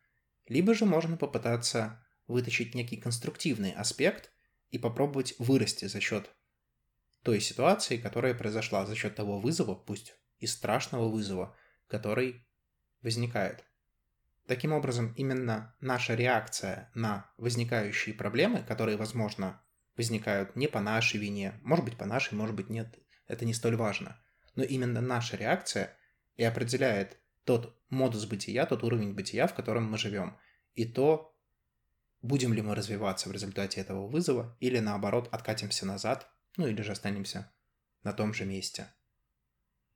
Либо 0.49 0.75
же 0.75 0.85
можно 0.85 1.17
попытаться 1.17 2.05
вытащить 2.27 2.75
некий 2.75 2.97
конструктивный 2.97 3.73
аспект 3.73 4.31
и 4.71 4.79
попробовать 4.79 5.35
вырасти 5.39 5.87
за 5.87 6.01
счет 6.01 6.31
той 7.23 7.41
ситуации, 7.41 7.97
которая 7.97 8.35
произошла, 8.35 8.87
за 8.87 8.95
счет 8.95 9.15
того 9.15 9.41
вызова, 9.41 9.75
пусть 9.75 10.15
и 10.39 10.47
страшного 10.47 11.09
вызова, 11.09 11.57
который 11.89 12.47
возникает. 13.03 13.65
Таким 14.47 14.73
образом, 14.73 15.13
именно 15.17 15.75
наша 15.81 16.15
реакция 16.15 16.91
на 16.95 17.31
возникающие 17.37 18.15
проблемы, 18.15 18.63
которые, 18.63 18.97
возможно, 18.97 19.61
возникают 19.97 20.55
не 20.55 20.69
по 20.69 20.81
нашей 20.81 21.19
вине, 21.19 21.59
может 21.63 21.85
быть, 21.85 21.97
по 21.97 22.05
нашей, 22.05 22.35
может 22.35 22.55
быть, 22.55 22.71
нет, 22.71 22.97
это 23.27 23.45
не 23.45 23.55
столь 23.55 23.77
важно. 23.77 24.21
Но 24.55 24.63
именно 24.63 25.01
наша 25.01 25.37
реакция 25.37 25.96
и 26.37 26.45
определяет 26.45 27.19
тот 27.45 27.77
модус 27.89 28.27
бытия, 28.27 28.67
тот 28.67 28.83
уровень 28.83 29.15
бытия, 29.15 29.47
в 29.47 29.55
котором 29.55 29.91
мы 29.91 29.99
живем, 29.99 30.37
и 30.75 30.85
то, 30.85 31.35
будем 32.23 32.53
ли 32.53 32.63
мы 32.63 32.75
развиваться 32.75 33.29
в 33.29 33.33
результате 33.33 33.81
этого 33.81 34.07
вызова, 34.09 34.57
или 34.61 34.79
наоборот 34.79 35.29
откатимся 35.33 35.87
назад, 35.87 36.29
ну 36.57 36.67
или 36.67 36.83
же 36.83 36.93
останемся 36.93 37.53
на 38.03 38.13
том 38.13 38.35
же 38.35 38.45
месте. 38.45 38.89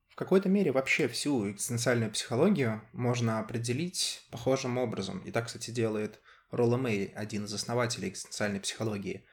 В 0.09 0.17
какой-то 0.17 0.49
мере 0.49 0.73
вообще 0.73 1.09
всю 1.09 1.51
экзистенциальную 1.51 2.11
психологию 2.11 2.83
можно 2.93 3.39
определить 3.39 4.27
похожим 4.31 4.77
образом. 4.77 5.21
И 5.21 5.31
так, 5.31 5.47
кстати, 5.47 5.71
делает 5.71 6.21
Ролла 6.51 6.77
Мэй, 6.77 7.07
один 7.07 7.45
из 7.45 7.55
основателей 7.55 8.09
экзистенциальной 8.09 8.61
психологии. 8.61 9.25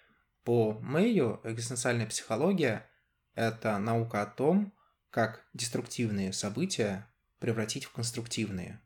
По 0.43 0.73
Мэю 0.79 1.41
экзистенциальная 1.43 2.05
психология– 2.05 2.89
это 3.35 3.77
наука 3.79 4.21
о 4.21 4.27
том, 4.27 4.73
как 5.09 5.45
деструктивные 5.53 6.33
события 6.33 7.07
превратить 7.39 7.85
в 7.85 7.91
конструктивные. 7.91 8.81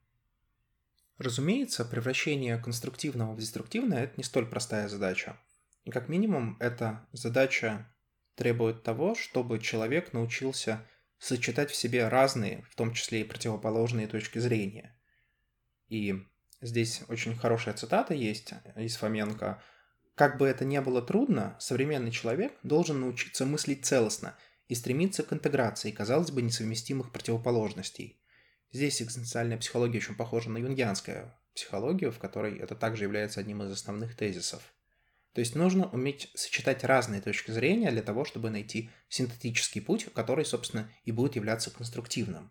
Разумеется, 1.18 1.86
превращение 1.86 2.58
конструктивного 2.58 3.34
в 3.34 3.40
деструктивное– 3.40 4.04
это 4.06 4.14
не 4.18 4.24
столь 4.24 4.48
простая 4.48 4.88
задача. 4.90 5.40
И 5.84 5.92
как 5.92 6.10
минимум, 6.10 6.58
эта 6.60 7.08
задача 7.12 7.88
требует 8.36 8.84
того, 8.84 9.16
чтобы 9.16 9.60
человек 9.60 10.14
научился 10.14 10.86
сочетать 11.20 11.70
в 11.70 11.76
себе 11.76 12.08
разные, 12.08 12.64
в 12.70 12.76
том 12.76 12.94
числе 12.94 13.22
и 13.22 13.24
противоположные 13.24 14.08
точки 14.08 14.40
зрения. 14.40 14.98
И 15.88 16.26
здесь 16.62 17.04
очень 17.08 17.36
хорошая 17.36 17.76
цитата 17.76 18.14
есть 18.14 18.54
из 18.76 18.96
Фоменко. 18.96 19.62
«Как 20.16 20.38
бы 20.38 20.48
это 20.48 20.66
ни 20.66 20.80
было 20.80 21.02
трудно, 21.02 21.56
современный 21.60 22.12
человек 22.12 22.54
должен 22.64 23.02
научиться 23.02 23.46
мыслить 23.46 23.86
целостно 23.86 24.36
и 24.72 24.76
стремиться 24.76 25.24
к 25.24 25.34
интеграции, 25.34 25.92
казалось 25.92 26.32
бы, 26.32 26.42
несовместимых 26.42 27.12
противоположностей. 27.12 28.18
Здесь 28.72 29.02
экзистенциальная 29.02 29.58
психология 29.58 29.98
очень 29.98 30.16
похожа 30.16 30.50
на 30.50 30.60
юнгианскую 30.60 31.30
психологию, 31.54 32.14
в 32.14 32.20
которой 32.20 32.58
это 32.58 32.74
также 32.74 33.04
является 33.04 33.42
одним 33.42 33.62
из 33.64 33.72
основных 33.74 34.16
тезисов. 34.16 34.64
То 35.34 35.42
есть 35.42 35.56
нужно 35.56 35.90
уметь 35.90 36.32
сочетать 36.36 36.86
разные 36.86 37.20
точки 37.20 37.52
зрения 37.52 37.92
для 37.92 38.02
того, 38.02 38.24
чтобы 38.24 38.50
найти 38.50 38.90
синтетический 39.10 39.82
путь, 39.82 40.08
который, 40.14 40.46
собственно, 40.46 40.90
и 41.04 41.12
будет 41.12 41.36
являться 41.36 41.70
конструктивным. 41.70 42.50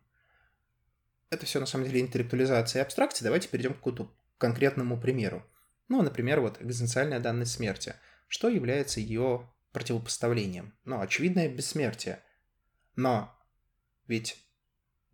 Это 1.30 1.46
все 1.46 1.58
на 1.58 1.64
самом 1.64 1.86
деле 1.86 2.00
интеллектуализация 2.00 2.80
и 2.80 2.84
абстракция. 2.84 3.24
Давайте 3.24 3.48
перейдем 3.48 3.72
к 3.72 3.78
какому-то 3.78 4.12
конкретному 4.36 5.00
примеру. 5.00 5.42
Ну, 5.88 6.02
например, 6.02 6.42
вот 6.42 6.60
экзистенциальная 6.60 7.18
данность 7.18 7.52
смерти. 7.52 7.94
Что 8.28 8.50
является 8.50 9.00
ее 9.00 9.48
противопоставлением? 9.72 10.74
Ну, 10.84 11.00
очевидное 11.00 11.48
бессмертие. 11.48 12.22
Но 12.96 13.34
ведь 14.06 14.36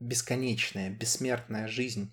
бесконечная, 0.00 0.90
бессмертная 0.90 1.68
жизнь 1.68 2.12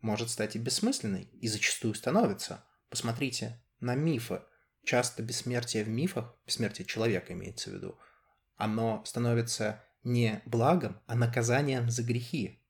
может 0.00 0.30
стать 0.30 0.56
и 0.56 0.58
бессмысленной, 0.58 1.24
и 1.40 1.48
зачастую 1.48 1.94
становится. 1.94 2.64
Посмотрите 2.90 3.60
на 3.80 3.94
мифы. 3.94 4.42
Часто 4.84 5.22
бессмертие 5.22 5.82
в 5.82 5.88
мифах, 5.88 6.36
бессмертие 6.46 6.86
человека 6.86 7.32
имеется 7.32 7.70
в 7.70 7.74
виду, 7.74 7.98
оно 8.56 9.04
становится 9.04 9.82
не 10.04 10.40
благом, 10.46 11.00
а 11.06 11.16
наказанием 11.16 11.90
за 11.90 12.04
грехи. 12.04 12.62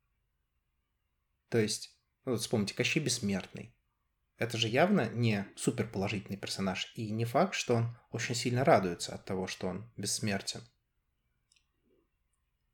То 1.51 1.59
есть, 1.59 1.95
ну 2.25 2.33
вот 2.33 2.41
вспомните, 2.41 2.75
Кощей 2.75 3.03
Бессмертный. 3.03 3.76
Это 4.39 4.59
же 4.59 4.69
явно 4.69 5.09
не 5.09 5.47
суперположительный 5.57 6.37
персонаж, 6.37 6.93
и 6.95 7.11
не 7.11 7.25
факт, 7.25 7.55
что 7.55 7.75
он 7.75 7.99
очень 8.11 8.35
сильно 8.35 8.65
радуется 8.65 9.15
от 9.15 9.25
того, 9.25 9.47
что 9.47 9.69
он 9.69 9.91
бессмертен. 9.97 10.61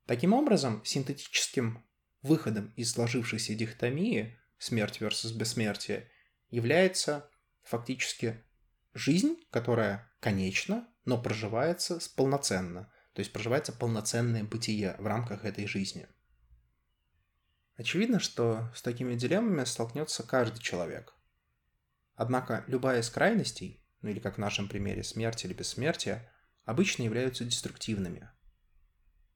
Таким 0.07 0.33
образом, 0.33 0.85
синтетическим 0.85 1.85
выходом 2.23 2.73
из 2.77 2.93
сложившейся 2.93 3.55
дихотомии 3.55 4.39
смерть 4.59 5.01
versus 5.01 5.37
бессмертие 5.37 6.11
является 6.51 7.31
фактически 7.63 8.45
жизнь, 8.93 9.37
которая 9.51 10.13
конечна, 10.21 10.89
но 11.05 11.21
проживается 11.21 12.01
полноценно. 12.17 12.93
То 13.15 13.21
есть 13.21 13.33
проживается 13.33 13.73
полноценное 13.73 14.43
бытие 14.43 14.97
в 14.99 15.07
рамках 15.07 15.45
этой 15.45 15.67
жизни. 15.67 16.09
Очевидно, 17.77 18.21
что 18.21 18.71
с 18.75 18.83
такими 18.83 19.15
дилеммами 19.15 19.65
столкнется 19.65 20.23
каждый 20.23 20.61
человек. 20.61 21.15
Однако 22.15 22.65
любая 22.67 23.01
из 23.01 23.11
крайностей, 23.11 23.85
ну 24.01 24.11
или 24.11 24.19
как 24.19 24.37
в 24.37 24.41
нашем 24.41 24.69
примере 24.69 25.03
смерть 25.03 25.45
или 25.45 25.55
бессмертие, 25.55 26.31
обычно 26.65 27.03
являются 27.03 27.45
деструктивными. 27.45 28.31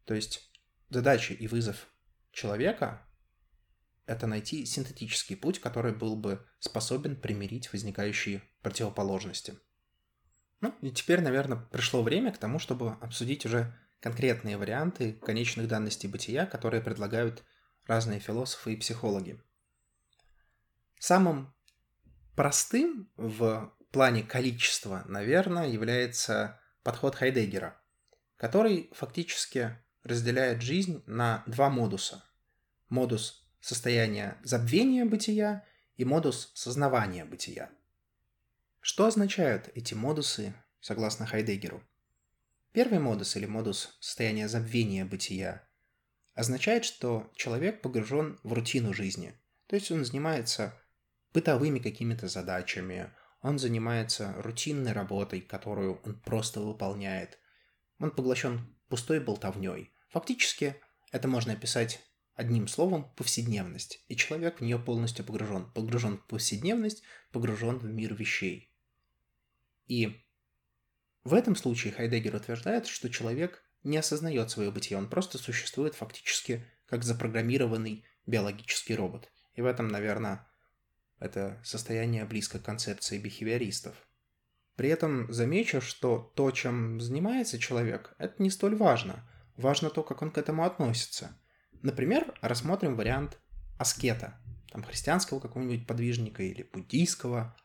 То 0.05 0.15
есть 0.15 0.51
задача 0.89 1.35
и 1.35 1.47
вызов 1.49 1.89
человека— 2.33 3.07
это 4.07 4.27
найти 4.27 4.65
синтетический 4.67 5.37
путь, 5.37 5.61
который 5.61 5.93
был 5.93 6.17
бы 6.17 6.47
способен 6.61 7.17
примирить 7.17 7.73
возникающие 7.73 8.43
противоположности. 8.63 9.59
Ну 10.61 10.75
и 10.81 10.91
теперь, 10.91 11.21
наверное, 11.21 11.59
пришло 11.59 12.03
время 12.03 12.33
к 12.33 12.39
тому, 12.39 12.59
чтобы 12.59 12.93
обсудить 13.01 13.45
уже 13.47 13.75
конкретные 14.01 14.57
варианты 14.57 15.13
конечных 15.13 15.69
данностей 15.69 16.09
бытия, 16.09 16.47
которые 16.47 16.83
предлагают 16.83 17.45
разные 17.87 18.21
философы 18.21 18.75
и 18.75 18.77
психологи. 18.77 19.43
Самым 20.99 21.55
простым 22.37 23.11
в 23.17 23.75
плане 23.91 24.23
количества, 24.23 25.03
наверное, 25.07 25.69
является 25.69 26.61
подход 26.83 27.17
Хайдеггера, 27.17 27.81
который 28.37 28.91
фактически 28.95 29.77
разделяет 30.05 30.63
жизнь 30.63 31.03
на 31.07 31.43
два 31.47 31.71
модуса. 31.71 32.23
модус 32.89 33.45
состояния 33.61 34.39
забвения 34.45 35.05
бытия 35.05 35.65
и 35.97 36.05
модус 36.05 36.53
сознавания 36.55 37.25
бытия. 37.25 37.71
Что 38.81 39.07
означают 39.07 39.71
эти 39.75 39.95
модусы, 39.95 40.55
согласно 40.81 41.27
Хайдеггеру? 41.27 41.83
Первый 42.73 43.01
модус 43.01 43.35
или 43.35 43.47
модус 43.47 43.97
состояния 43.99 44.47
забвения 44.47 45.05
бытия 45.05 45.67
означает, 46.35 46.85
что 46.85 47.33
человек 47.35 47.81
погружен 47.81 48.39
в 48.45 48.53
рутину 48.53 48.93
жизни. 48.93 49.35
То 49.67 49.75
есть 49.75 49.91
он 49.91 50.05
занимается 50.05 50.79
бытовыми 51.33 51.79
какими-то 51.79 52.29
задачами, 52.29 53.13
он 53.43 53.59
занимается 53.59 54.35
рутинной 54.39 54.93
работой, 54.93 55.41
которую 55.41 56.01
он 56.05 56.21
просто 56.21 56.61
выполняет. 56.61 57.39
Он 57.99 58.11
поглощен 58.11 58.77
пустой 58.89 59.21
болтовней. 59.21 59.93
Фактически 60.11 60.77
это 61.13 61.29
можно 61.29 61.53
описать 61.53 62.01
одним 62.35 62.69
словом 62.69 63.13
повседневность, 63.15 64.05
и 64.09 64.17
человек 64.17 64.59
в 64.59 64.61
нее 64.63 64.79
полностью 64.79 65.25
погружен. 65.25 65.71
Погружен 65.73 66.19
в 66.19 66.27
повседневность, 66.27 67.03
погружен 67.33 67.79
в 67.79 67.85
мир 67.85 68.15
вещей. 68.15 68.73
И 69.87 70.23
в 71.25 71.35
этом 71.35 71.57
случае 71.57 71.93
Хайдеггер 71.93 72.35
утверждает, 72.35 72.87
что 72.87 73.09
человек 73.09 73.63
не 73.83 73.97
осознает 73.97 74.51
свое 74.51 74.71
бытие, 74.71 74.99
он 74.99 75.09
просто 75.09 75.39
существует 75.39 75.95
фактически 75.95 76.67
как 76.87 77.05
запрограммированный 77.05 78.05
биологический 78.27 78.95
робот. 78.95 79.31
И 79.55 79.63
в 79.63 79.67
этом, 79.67 79.89
наверное, 79.89 80.47
это 81.19 81.61
состояние 81.65 82.25
близко 82.25 82.59
к 82.59 82.65
концепции 82.65 83.19
бихевиористов. 83.19 83.95
При 84.77 84.91
этом 84.91 85.33
замечу, 85.33 85.81
что 85.81 86.33
то, 86.37 86.51
чем 86.51 87.01
занимается 87.01 87.59
человек, 87.59 88.15
это 88.19 88.43
не 88.43 88.51
столь 88.51 88.77
важно. 88.77 89.29
Важно 89.57 89.89
то, 89.89 90.03
как 90.03 90.21
он 90.21 90.31
к 90.31 90.39
этому 90.39 90.65
относится. 90.65 91.41
Например, 91.83 92.35
рассмотрим 92.43 92.95
вариант 92.95 93.39
аскета, 93.79 94.39
там 94.71 94.83
христианского 94.83 95.41
какого-нибудь 95.41 95.87
подвижника 95.87 96.43
или 96.43 96.63
буддийского. 96.63 97.57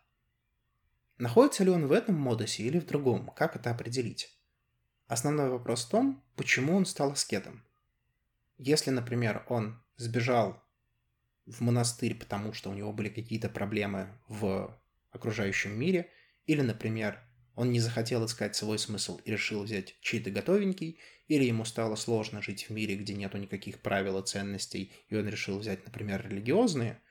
Находится 1.18 1.66
ли 1.66 1.70
он 1.70 1.88
в 1.88 1.92
этом 1.92 2.16
модусе 2.16 2.64
или 2.64 2.80
в 2.80 2.86
другом? 2.86 3.30
Как 3.36 3.56
это 3.58 3.72
определить? 3.72 4.38
Основной 5.08 5.50
вопрос 5.50 5.86
в 5.86 5.90
том, 5.90 6.24
почему 6.38 6.78
он 6.78 6.86
стал 6.86 7.12
аскетом. 7.12 7.66
Если, 8.58 8.92
например, 8.92 9.46
он 9.50 9.84
сбежал 9.98 10.64
в 11.46 11.62
монастырь, 11.62 12.16
потому 12.16 12.54
что 12.54 12.70
у 12.70 12.74
него 12.74 12.94
были 12.94 13.10
какие-то 13.10 13.50
проблемы 13.50 14.10
в 14.28 14.80
окружающем 15.12 15.78
мире, 15.78 16.10
или, 16.46 16.62
например, 16.62 17.20
он 17.56 17.72
не 17.72 17.80
захотел 17.80 18.26
искать 18.26 18.56
свой 18.56 18.80
смысл 18.80 19.20
и 19.26 19.32
решил 19.32 19.64
взять 19.64 19.96
чей-то 20.02 20.32
готовенький, 20.32 21.00
или 21.28 21.46
ему 21.46 21.66
стало 21.66 21.96
сложно 21.96 22.42
жить 22.42 22.70
в 22.70 22.72
мире, 22.72 22.96
где 22.96 23.14
нету 23.14 23.38
никаких 23.38 23.80
правил 23.82 24.20
и 24.20 24.26
ценностей, 24.26 24.94
и 25.10 25.16
он 25.16 25.28
решил 25.28 25.60
взять, 25.60 25.86
например, 25.86 26.26
религиозные, 26.28 27.02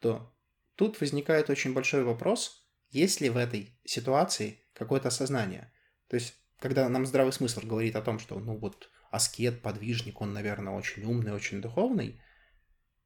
то 0.00 0.34
тут 0.74 1.00
возникает 1.00 1.50
очень 1.50 1.72
большой 1.72 2.04
вопрос, 2.04 2.66
есть 2.90 3.20
ли 3.20 3.30
в 3.30 3.36
этой 3.36 3.78
ситуации 3.84 4.60
какое-то 4.74 5.08
осознание. 5.08 5.72
То 6.08 6.16
есть 6.16 6.34
когда 6.64 6.88
нам 6.88 7.04
здравый 7.04 7.32
смысл 7.32 7.60
говорит 7.62 7.94
о 7.96 8.00
том, 8.00 8.18
что, 8.18 8.38
ну 8.38 8.56
вот, 8.56 8.88
аскет, 9.10 9.60
подвижник, 9.60 10.20
он, 10.20 10.32
наверное, 10.32 10.72
очень 10.72 11.04
умный, 11.04 11.32
очень 11.32 11.60
духовный, 11.60 12.22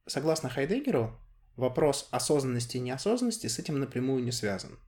согласно 0.09 0.49
Хайдеггеру, 0.49 1.19
вопрос 1.57 2.09
осознанности 2.11 2.77
и 2.77 2.81
неосознанности 2.81 3.47
с 3.47 3.59
этим 3.59 3.79
напрямую 3.79 4.25
не 4.25 4.33
связан. 4.33 4.79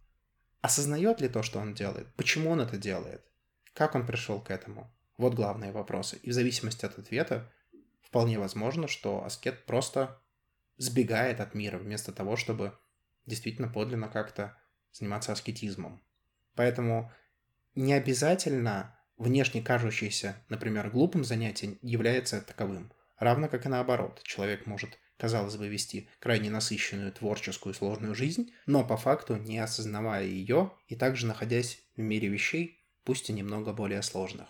Осознает 0.61 1.21
ли 1.21 1.29
то, 1.29 1.43
что 1.43 1.59
он 1.59 1.75
делает? 1.75 2.13
Почему 2.17 2.51
он 2.51 2.61
это 2.61 2.77
делает? 2.77 3.25
Как 3.73 3.95
он 3.95 4.07
пришел 4.07 4.41
к 4.41 4.51
этому? 4.51 4.93
Вот 5.17 5.35
главные 5.35 5.73
вопросы. 5.73 6.19
И 6.23 6.31
в 6.31 6.33
зависимости 6.33 6.85
от 6.85 6.99
ответа 6.99 7.51
вполне 8.03 8.39
возможно, 8.39 8.89
что 8.89 9.25
аскет 9.25 9.65
просто 9.67 10.21
сбегает 10.77 11.41
от 11.41 11.55
мира 11.55 11.79
вместо 11.79 12.13
того, 12.13 12.37
чтобы 12.37 12.77
действительно 13.27 13.69
подлинно 13.69 14.09
как-то 14.09 14.57
заниматься 14.93 15.33
аскетизмом. 15.33 16.03
Поэтому 16.55 17.13
не 17.75 17.93
обязательно 17.93 18.99
внешне 19.17 19.63
кажущееся, 19.63 20.43
например, 20.49 20.91
глупым 20.91 21.25
занятие 21.25 21.79
является 21.83 22.41
таковым. 22.41 22.93
Равно 23.19 23.49
как 23.49 23.67
и 23.67 23.69
наоборот. 23.69 24.23
Человек 24.25 24.67
может, 24.67 24.99
казалось 25.21 25.57
бы, 25.57 25.69
вести 25.69 26.09
крайне 26.19 26.51
насыщенную 26.51 27.13
творческую 27.13 27.75
сложную 27.75 28.15
жизнь, 28.15 28.53
но 28.67 28.85
по 28.85 28.97
факту 28.97 29.37
не 29.37 29.59
осознавая 29.59 30.25
ее 30.25 30.73
и 30.89 30.97
также 30.97 31.27
находясь 31.27 31.83
в 31.97 32.01
мире 32.01 32.29
вещей, 32.29 32.83
пусть 33.05 33.31
и 33.31 33.33
немного 33.33 33.73
более 33.73 34.03
сложных. 34.03 34.49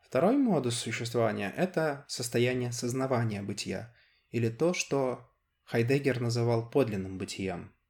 Второй 0.00 0.36
модус 0.36 0.76
существования– 0.76 1.54
это 1.56 2.04
состояние 2.08 2.72
сознавания 2.72 3.42
бытия, 3.42 3.94
или 4.30 4.48
то, 4.48 4.74
что 4.74 5.30
Хайдеггер 5.64 6.20
называл 6.20 6.68
подлинным 6.68 7.16
бытием– 7.16 7.72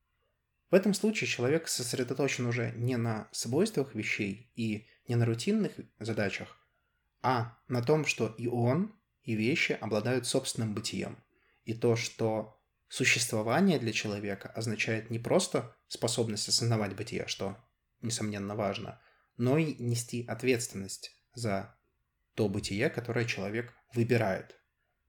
в 0.73 0.75
этом 0.75 0.95
случае 0.95 1.29
человек 1.29 1.69
сосредоточен 1.69 2.47
уже 2.47 2.73
не 2.77 2.97
на 2.97 3.29
свойствах 3.31 3.95
вещей 3.95 4.51
и 4.55 4.87
не 5.07 5.17
на 5.17 5.27
рутинных 5.27 5.73
задачах, 5.99 6.57
а 7.21 7.59
на 7.69 7.83
том, 7.83 8.07
что 8.07 8.35
и 8.39 8.47
он, 8.47 8.99
и 9.23 9.35
вещи 9.35 9.73
обладают 9.81 10.27
собственным 10.27 10.75
бытием. 10.75 11.23
И 11.65 11.75
то, 11.75 11.97
что 11.97 12.61
существование 12.89 13.79
для 13.79 13.93
человека 13.93 14.49
означает 14.49 15.11
не 15.11 15.19
просто 15.19 15.77
способность 15.89 16.49
осознавать 16.49 16.95
бытие, 16.95 17.27
что, 17.27 17.57
несомненно, 18.01 18.55
важно, 18.55 19.01
но 19.37 19.59
и 19.59 19.75
нести 19.83 20.27
ответственность 20.27 21.17
за 21.35 21.77
то 22.35 22.49
бытие, 22.49 22.91
которое 22.91 23.25
человек 23.25 23.73
выбирает. 23.95 24.59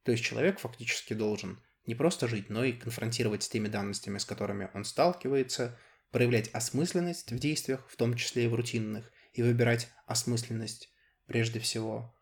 То 0.04 0.12
есть 0.12 0.24
человек 0.24 0.60
фактически 0.60 1.14
должен 1.14 1.62
не 1.86 1.96
просто 1.96 2.28
жить, 2.28 2.50
но 2.50 2.64
и 2.64 2.74
конфронтировать 2.74 3.44
с 3.44 3.50
теми 3.50 3.68
данностями, 3.68 4.18
с 4.18 4.26
которыми 4.26 4.70
он 4.74 4.86
сталкивается, 4.86 5.78
проявлять 6.12 6.50
осмысленность 6.50 7.32
в 7.32 7.40
действиях, 7.40 7.86
в 7.90 7.98
том 7.98 8.16
числе 8.16 8.46
и 8.46 8.48
в 8.48 8.56
рутинных, 8.56 9.12
и 9.34 9.42
выбирать 9.42 9.90
осмысленность 10.06 10.94
прежде 11.26 11.60
всего. 11.60 12.16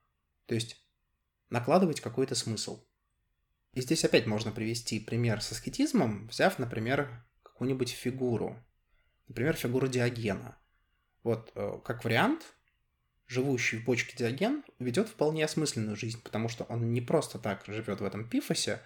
То 0.45 0.55
есть 0.55 0.77
накладывать 1.51 2.01
какой-то 2.01 2.33
смысл. 2.33 2.83
И 3.73 3.81
здесь 3.81 4.03
опять 4.03 4.25
можно 4.25 4.51
привести 4.51 4.99
пример 4.99 5.41
с 5.41 5.51
аскетизмом, 5.51 6.27
взяв, 6.27 6.57
например, 6.59 7.23
какую-нибудь 7.43 7.91
фигуру. 7.91 8.57
Например, 9.27 9.55
фигуру 9.55 9.87
Диогена. 9.87 10.57
Вот 11.23 11.51
э, 11.55 11.79
как 11.85 12.03
вариант, 12.03 12.55
живущий 13.27 13.77
в 13.77 13.85
бочке 13.85 14.17
Диоген 14.17 14.63
ведет 14.79 15.07
вполне 15.07 15.45
осмысленную 15.45 15.95
жизнь, 15.95 16.21
потому 16.21 16.49
что 16.49 16.63
он 16.65 16.91
не 16.91 17.01
просто 17.01 17.39
так 17.39 17.63
живет 17.67 18.01
в 18.01 18.05
этом 18.05 18.27
пифосе, 18.27 18.81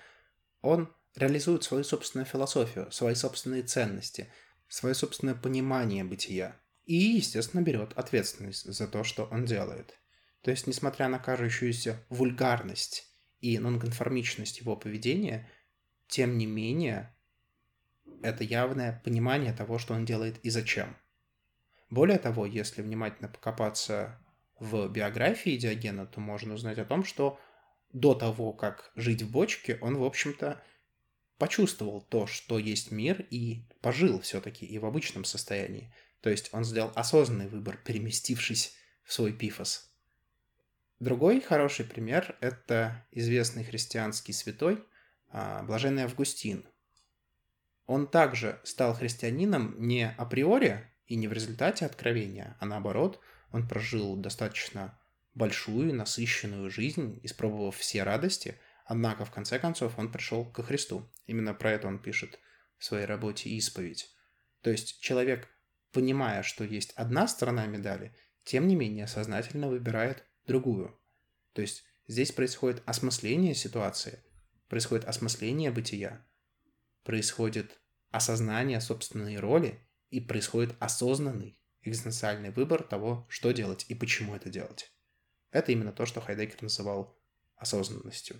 он 0.61 0.93
реализует 1.15 1.63
свою 1.63 1.83
собственную 1.83 2.25
философию, 2.25 2.91
свои 2.91 3.15
собственные 3.15 3.63
ценности, 3.63 4.31
свое 4.67 4.93
собственное 4.93 5.35
понимание 5.35 6.03
бытия. 6.03 6.59
И, 6.83 6.95
естественно, 6.95 7.61
берет 7.61 7.93
ответственность 7.93 8.65
за 8.65 8.87
то, 8.87 9.03
что 9.03 9.25
он 9.25 9.45
делает. 9.45 9.97
То 10.45 10.51
есть, 10.51 10.67
несмотря 10.67 11.07
на 11.07 11.17
кажущуюся 11.17 12.05
вульгарность 12.09 13.09
и 13.41 13.57
нонконформичность 13.57 14.59
его 14.59 14.75
поведения, 14.75 15.49
тем 16.07 16.37
не 16.37 16.45
менее, 16.45 17.11
это 18.21 18.43
явное 18.43 19.01
понимание 19.03 19.53
того, 19.53 19.79
что 19.79 19.95
он 19.95 20.05
делает 20.05 20.37
и 20.45 20.51
зачем. 20.51 20.95
Более 21.89 22.19
того, 22.19 22.45
если 22.45 22.83
внимательно 22.83 23.27
покопаться 23.27 24.23
в 24.59 24.87
биографии 24.87 25.57
Диогена, 25.57 26.05
то 26.05 26.19
можно 26.19 26.53
узнать 26.53 26.77
о 26.77 26.85
том, 26.85 27.05
что 27.05 27.39
до 27.91 28.13
того, 28.13 28.53
как 28.53 28.91
жить 28.95 29.23
в 29.23 29.31
бочке, 29.31 29.79
он, 29.81 29.97
в 29.97 30.03
общем-то, 30.03 30.61
почувствовал 31.39 32.01
то, 32.03 32.27
что 32.27 32.59
есть 32.59 32.91
мир, 32.91 33.25
и 33.31 33.67
пожил 33.81 34.21
все-таки 34.21 34.67
и 34.67 34.77
в 34.77 34.85
обычном 34.85 35.25
состоянии. 35.25 35.91
То 36.21 36.29
есть 36.29 36.53
он 36.53 36.63
сделал 36.63 36.91
осознанный 36.93 37.47
выбор, 37.47 37.79
переместившись 37.83 38.75
в 39.03 39.11
свой 39.11 39.33
пифос. 39.33 39.94
Другой 40.99 41.41
хороший 41.41 41.83
пример– 41.83 42.37
это 42.39 43.05
известный 43.11 43.65
христианский 43.65 44.31
святой 44.31 44.81
а, 45.27 45.61
Блаженный 45.63 46.03
Августин. 46.03 46.65
Он 47.85 48.07
также 48.07 48.61
стал 48.63 48.93
христианином 48.93 49.75
не 49.77 50.09
априори 50.17 50.89
и 51.05 51.17
не 51.17 51.27
в 51.27 51.33
результате 51.33 51.85
откровения, 51.85 52.55
а 52.61 52.65
наоборот, 52.65 53.19
он 53.51 53.67
прожил 53.67 54.15
достаточно 54.15 54.97
большую, 55.33 55.93
насыщенную 55.93 56.69
жизнь, 56.69 57.19
испробовав 57.23 57.75
все 57.75 58.03
радости, 58.03 58.57
однако 58.85 59.25
в 59.25 59.31
конце 59.31 59.59
концов 59.59 59.99
он 59.99 60.11
пришел 60.11 60.45
ко 60.45 60.63
Христу. 60.63 61.11
Именно 61.25 61.53
про 61.53 61.71
это 61.71 61.89
он 61.89 61.99
пишет 61.99 62.39
в 62.77 62.85
своей 62.85 63.05
работе 63.05 63.49
«Исповедь». 63.49 64.15
То 64.61 64.71
есть 64.71 65.01
человек, 65.01 65.49
понимая, 65.91 66.41
что 66.41 66.63
есть 66.63 66.93
одна 66.93 67.27
сторона 67.27 67.65
медали, 67.65 68.15
тем 68.45 68.67
не 68.67 68.75
менее 68.75 69.07
сознательно 69.07 69.67
выбирает 69.67 70.25
другую. 70.47 70.97
То 71.53 71.61
есть 71.61 71.83
здесь 72.07 72.31
происходит 72.31 72.83
осмысление 72.85 73.55
ситуации, 73.55 74.23
происходит 74.67 75.05
осмысление 75.05 75.71
бытия, 75.71 76.25
происходит 77.03 77.79
осознание 78.11 78.81
собственной 78.81 79.37
роли 79.37 79.79
и 80.09 80.19
происходит 80.19 80.75
осознанный 80.79 81.59
экзистенциальный 81.81 82.49
выбор 82.49 82.83
того, 82.83 83.25
что 83.29 83.51
делать 83.51 83.85
и 83.89 83.95
почему 83.95 84.35
это 84.35 84.49
делать. 84.49 84.91
Это 85.51 85.71
именно 85.71 85.91
то, 85.91 86.05
что 86.05 86.21
Хайдеггер 86.21 86.63
называл 86.63 87.17
осознанностью. 87.55 88.39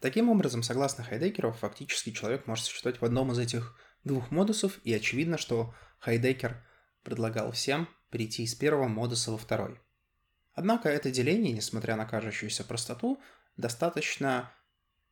Таким 0.00 0.30
образом, 0.30 0.62
согласно 0.62 1.04
Хайдекеру, 1.04 1.52
фактически 1.52 2.12
человек 2.12 2.46
может 2.46 2.64
существовать 2.64 3.00
в 3.00 3.04
одном 3.04 3.32
из 3.32 3.38
этих 3.38 3.78
двух 4.02 4.30
модусов, 4.30 4.78
и 4.82 4.94
очевидно, 4.94 5.36
что 5.36 5.74
Хайдекер 5.98 6.66
предлагал 7.02 7.52
всем 7.52 7.88
перейти 8.10 8.44
из 8.44 8.54
первого 8.54 8.88
модуса 8.88 9.30
во 9.30 9.36
второй. 9.36 9.78
Однако 10.54 10.88
это 10.88 11.10
деление, 11.10 11.52
несмотря 11.52 11.96
на 11.96 12.06
кажущуюся 12.06 12.64
простоту, 12.64 13.20
достаточно 13.56 14.52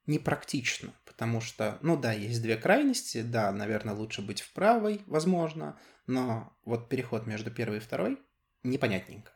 непрактично, 0.07 0.95
потому 1.05 1.41
что, 1.41 1.79
ну 1.83 1.97
да, 1.97 2.13
есть 2.13 2.43
две 2.43 2.57
крайности, 2.57 3.23
да, 3.23 3.53
наверное, 3.53 3.95
лучше 3.95 4.23
быть 4.23 4.41
в 4.41 4.53
правой, 4.53 5.03
возможно, 5.07 5.79
но 6.07 6.57
вот 6.65 6.89
переход 6.89 7.27
между 7.27 7.51
первой 7.51 7.77
и 7.77 7.81
второй 7.81 8.19
непонятненько. 8.63 9.33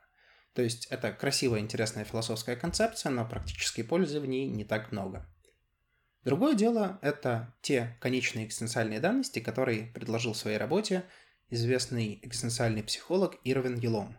То 0.54 0.62
есть 0.62 0.86
это 0.86 1.12
красивая, 1.12 1.60
интересная 1.60 2.04
философская 2.04 2.56
концепция, 2.56 3.10
но 3.10 3.26
практической 3.26 3.82
пользы 3.82 4.20
в 4.20 4.26
ней 4.26 4.48
не 4.48 4.64
так 4.64 4.92
много. 4.92 5.26
Другое 6.24 6.54
дело– 6.54 6.98
это 7.02 7.54
те 7.62 7.96
конечные 8.00 8.46
экзистенциальные 8.46 9.00
данности, 9.00 9.40
которые 9.40 9.86
предложил 9.86 10.34
в 10.34 10.36
своей 10.36 10.56
работе 10.56 11.04
известный 11.50 12.20
экзистенциальный 12.22 12.82
психолог 12.82 13.38
Ирвин 13.44 13.78
Елом. 13.78 14.16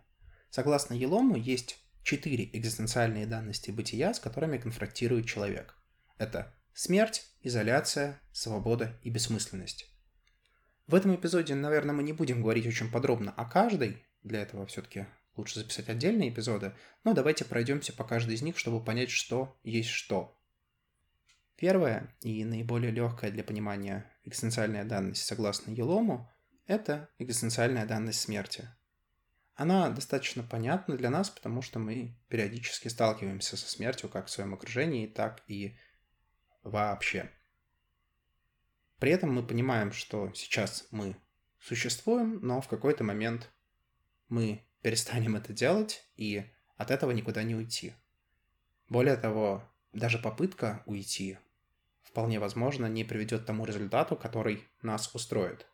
Согласно 0.54 0.94
Елому, 0.94 1.36
есть 1.36 1.80
четыре 2.04 2.48
экзистенциальные 2.54 3.26
данности 3.26 3.72
бытия, 3.72 4.13
с 4.13 4.20
которыми 4.20 4.60
конфронтирует 4.60 5.26
человек. 5.26 5.76
Это 6.20 6.54
смерть, 6.76 7.26
изоляция, 7.42 8.22
свобода 8.32 9.00
и 9.02 9.10
бессмысленность. 9.10 9.92
В 10.86 10.94
этом 10.94 11.16
эпизоде, 11.16 11.56
наверное, 11.56 11.96
мы 11.96 12.04
не 12.04 12.13
будем 12.13 12.44
говорить 12.44 12.68
очень 12.68 12.92
подробно 12.92 13.32
о 13.32 13.46
каждой, 13.46 14.06
для 14.22 14.44
этого 14.44 14.68
все-таки 14.68 15.08
лучше 15.36 15.58
записать 15.58 15.89
отдельные 15.89 16.30
эпизоды, 16.30 16.76
но 17.04 17.16
давайте 17.16 17.46
пройдемся 17.46 17.92
по 17.92 18.04
каждой 18.04 18.36
из 18.36 18.44
них, 18.44 18.60
чтобы 18.60 18.86
понять, 18.86 19.10
что 19.10 19.58
есть 19.63 19.89
что. 19.89 20.39
Первая 21.56 22.16
и 22.22 22.46
наиболее 22.46 22.92
легкая 22.92 23.32
для 23.32 23.44
понимания 23.44 24.06
экзистенциальная 24.24 24.84
данность, 24.84 25.26
согласно 25.26 25.72
Елому, 25.72 26.32
это 26.68 27.10
экзистенциальная 27.18 27.88
данность 27.88 28.22
смерти. 28.22 28.70
Она 29.56 29.89
достаточно 29.89 30.44
понятна 30.44 30.98
для 30.98 31.10
нас, 31.10 31.30
потому 31.30 31.62
что 31.62 31.80
мы 31.80 32.16
периодически 32.28 32.88
сталкиваемся 32.88 33.56
со 33.56 33.70
смертью 33.70 34.10
как 34.10 34.28
в 34.28 34.30
своем 34.30 34.54
окружении, 34.54 35.08
так 35.08 35.44
и 35.48 35.78
вообще. 36.63 37.30
При 39.00 39.12
этом 39.12 39.34
мы 39.34 39.46
понимаем, 39.46 39.92
что 39.92 40.32
сейчас 40.34 40.88
мы 40.92 41.16
существуем, 41.60 42.39
но 42.42 42.62
в 42.62 42.68
какой-то 42.68 43.04
момент 43.04 43.52
мы 44.30 44.66
перестанем 44.82 45.36
это 45.36 45.54
делать, 45.54 46.04
и 46.16 46.46
от 46.78 46.89
этого 46.89 47.12
никуда 47.12 47.44
не 47.44 47.56
уйти. 47.56 47.94
Более 48.89 49.18
того, 49.18 49.63
даже 49.92 50.18
попытка 50.18 50.84
уйти 50.86 51.38
вполне 52.13 52.39
возможно, 52.39 52.86
не 52.86 53.04
приведет 53.04 53.42
к 53.42 53.46
тому 53.46 53.66
результату, 53.66 54.16
который 54.16 54.63
нас 54.84 55.13
устроит. 55.16 55.66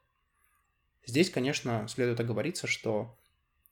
Здесь, 1.06 1.30
конечно, 1.30 1.86
следует 1.90 2.22
оговориться, 2.22 2.66
что 2.66 3.19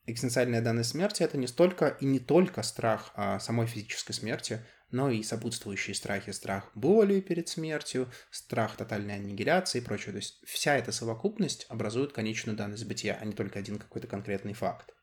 экзистенциальная 0.08 0.62
данность 0.62 0.91
смерти– 0.91 1.22
это 1.24 1.38
не 1.38 1.48
столько 1.48 1.89
и 1.89 2.06
не 2.06 2.20
только 2.20 2.63
страх 2.63 3.12
о 3.13 3.39
самой 3.39 3.67
физической 3.67 4.13
смерти, 4.13 4.65
но 4.89 5.10
и 5.10 5.22
сопутствующие 5.22 5.93
страхи, 5.93 6.32
страх 6.32 6.72
боли 6.74 7.20
перед 7.20 7.50
смертью, 7.50 8.10
страх 8.32 8.78
тотальной 8.78 9.15
аннигиляции 9.15 9.80
и 9.80 9.82
прочее. 9.82 10.13
То 10.13 10.17
есть 10.17 10.41
вся 10.46 10.78
эта 10.78 10.91
совокупность 10.91 11.65
образует 11.70 12.13
конечную 12.13 12.58
данность 12.58 12.86
бытия, 12.86 13.17
а 13.22 13.26
не 13.26 13.34
только 13.34 13.60
один 13.60 13.78
какой-то 13.78 14.08
конкретный 14.08 14.54
факт. 14.54 14.93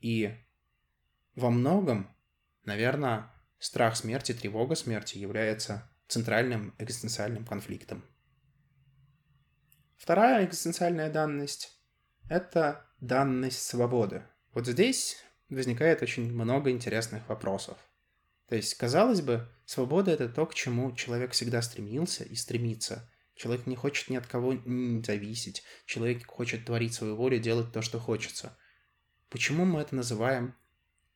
И 0.00 0.34
во 1.36 1.50
многом, 1.50 2.14
наверное, 2.64 3.30
страх 3.60 3.96
смерти, 3.96 4.34
тревога 4.34 4.74
смерти 4.74 5.18
является 5.18 5.88
центральным 6.08 6.74
экзистенциальным 6.78 7.46
конфликтом. 7.46 8.04
Вторая 9.96 10.44
экзистенциальная 10.44 11.10
данность– 11.10 11.78
это 12.32 12.86
данность 13.00 13.62
свободы. 13.62 14.22
Вот 14.54 14.66
здесь 14.66 15.22
возникает 15.50 16.00
очень 16.00 16.32
много 16.32 16.70
интересных 16.70 17.28
вопросов. 17.28 17.76
То 18.48 18.56
есть, 18.56 18.74
казалось 18.74 19.20
бы, 19.20 19.46
свобода– 19.66 20.10
это 20.12 20.30
то, 20.30 20.46
к 20.46 20.54
чему 20.54 20.94
человек 20.94 21.32
всегда 21.32 21.60
стремился 21.60 22.24
и 22.24 22.34
стремится. 22.34 23.10
Человек 23.34 23.66
не 23.66 23.76
хочет 23.76 24.08
ни 24.08 24.16
от 24.16 24.26
кого 24.26 24.54
зависеть. 25.04 25.62
Человек 25.84 26.26
хочет 26.26 26.64
творить 26.64 26.94
свою 26.94 27.16
волю, 27.16 27.38
делать 27.38 27.70
то, 27.70 27.82
что 27.82 27.98
хочется. 27.98 28.56
Почему 29.28 29.66
мы 29.66 29.80
это 29.80 29.94
называем 29.94 30.54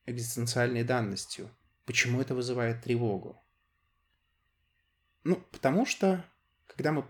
экзистенциальной 0.05 0.83
данностью? 0.83 1.49
Почему 1.85 2.21
это 2.21 2.35
вызывает 2.35 2.83
тревогу? 2.83 3.43
Ну, 5.23 5.43
потому 5.51 5.87
что, 5.87 6.23
когда 6.67 6.91
мы 6.91 7.01
в 7.01 7.09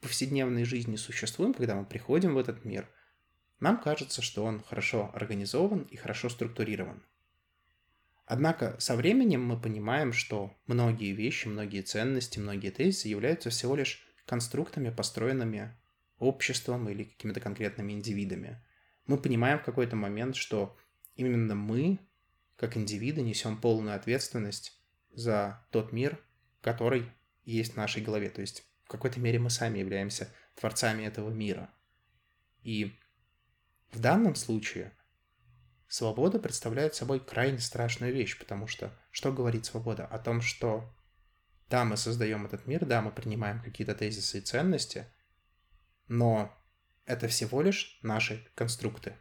повседневной 0.00 0.64
жизни 0.64 0.96
существуем, 0.96 1.54
когда 1.54 1.76
мы 1.76 1.84
приходим 1.84 2.34
в 2.34 2.38
этот 2.38 2.64
мир, 2.64 2.88
нам 3.60 3.80
кажется, 3.80 4.22
что 4.22 4.44
он 4.44 4.62
хорошо 4.62 5.10
организован 5.14 5.82
и 5.82 5.96
хорошо 5.96 6.28
структурирован. 6.28 7.02
Однако 8.26 8.76
со 8.80 8.96
временем 8.96 9.44
мы 9.44 9.58
понимаем, 9.58 10.12
что 10.12 10.52
многие 10.66 11.12
вещи, 11.12 11.46
многие 11.46 11.82
ценности, 11.82 12.40
многие 12.40 12.70
тезисы 12.70 13.08
являются 13.08 13.50
всего 13.50 13.76
лишь 13.76 14.04
конструктами, 14.26 14.90
построенными 14.90 15.76
обществом 16.18 16.88
или 16.88 17.04
какими-то 17.04 17.40
конкретными 17.40 17.92
индивидами. 17.92 18.60
Мы 19.06 19.16
понимаем 19.16 19.60
в 19.60 19.64
какой-то 19.64 19.94
момент, 19.94 20.34
что 20.34 20.76
именно 21.14 21.54
мы, 21.54 22.00
как 22.56 22.76
индивиды, 22.76 23.22
несем 23.22 23.60
полную 23.60 23.94
ответственность 23.94 24.80
за 25.12 25.64
тот 25.70 25.92
мир, 25.92 26.18
который 26.60 27.08
есть 27.44 27.74
в 27.74 27.76
нашей 27.76 28.02
голове. 28.02 28.28
То 28.28 28.40
есть 28.40 28.66
в 28.84 28.88
какой-то 28.88 29.20
мере 29.20 29.38
мы 29.38 29.50
сами 29.50 29.78
являемся 29.78 30.28
творцами 30.56 31.04
этого 31.04 31.30
мира. 31.30 31.70
И 32.62 32.98
в 33.92 34.00
данном 34.00 34.34
случае 34.34 34.92
свобода 35.88 36.38
представляет 36.38 36.94
собой 36.94 37.20
крайне 37.20 37.58
страшную 37.58 38.12
вещь, 38.12 38.38
потому 38.38 38.66
что 38.66 38.92
что 39.10 39.32
говорит 39.32 39.64
свобода? 39.64 40.06
О 40.06 40.18
том, 40.18 40.40
что 40.40 40.92
да, 41.68 41.84
мы 41.84 41.96
создаем 41.96 42.46
этот 42.46 42.66
мир, 42.66 42.84
да, 42.84 43.02
мы 43.02 43.10
принимаем 43.10 43.60
какие-то 43.60 43.94
тезисы 43.94 44.38
и 44.38 44.42
ценности, 44.42 45.06
но 46.08 46.54
это 47.04 47.28
всего 47.28 47.62
лишь 47.62 47.98
наши 48.02 48.46
конструкты. 48.54 49.16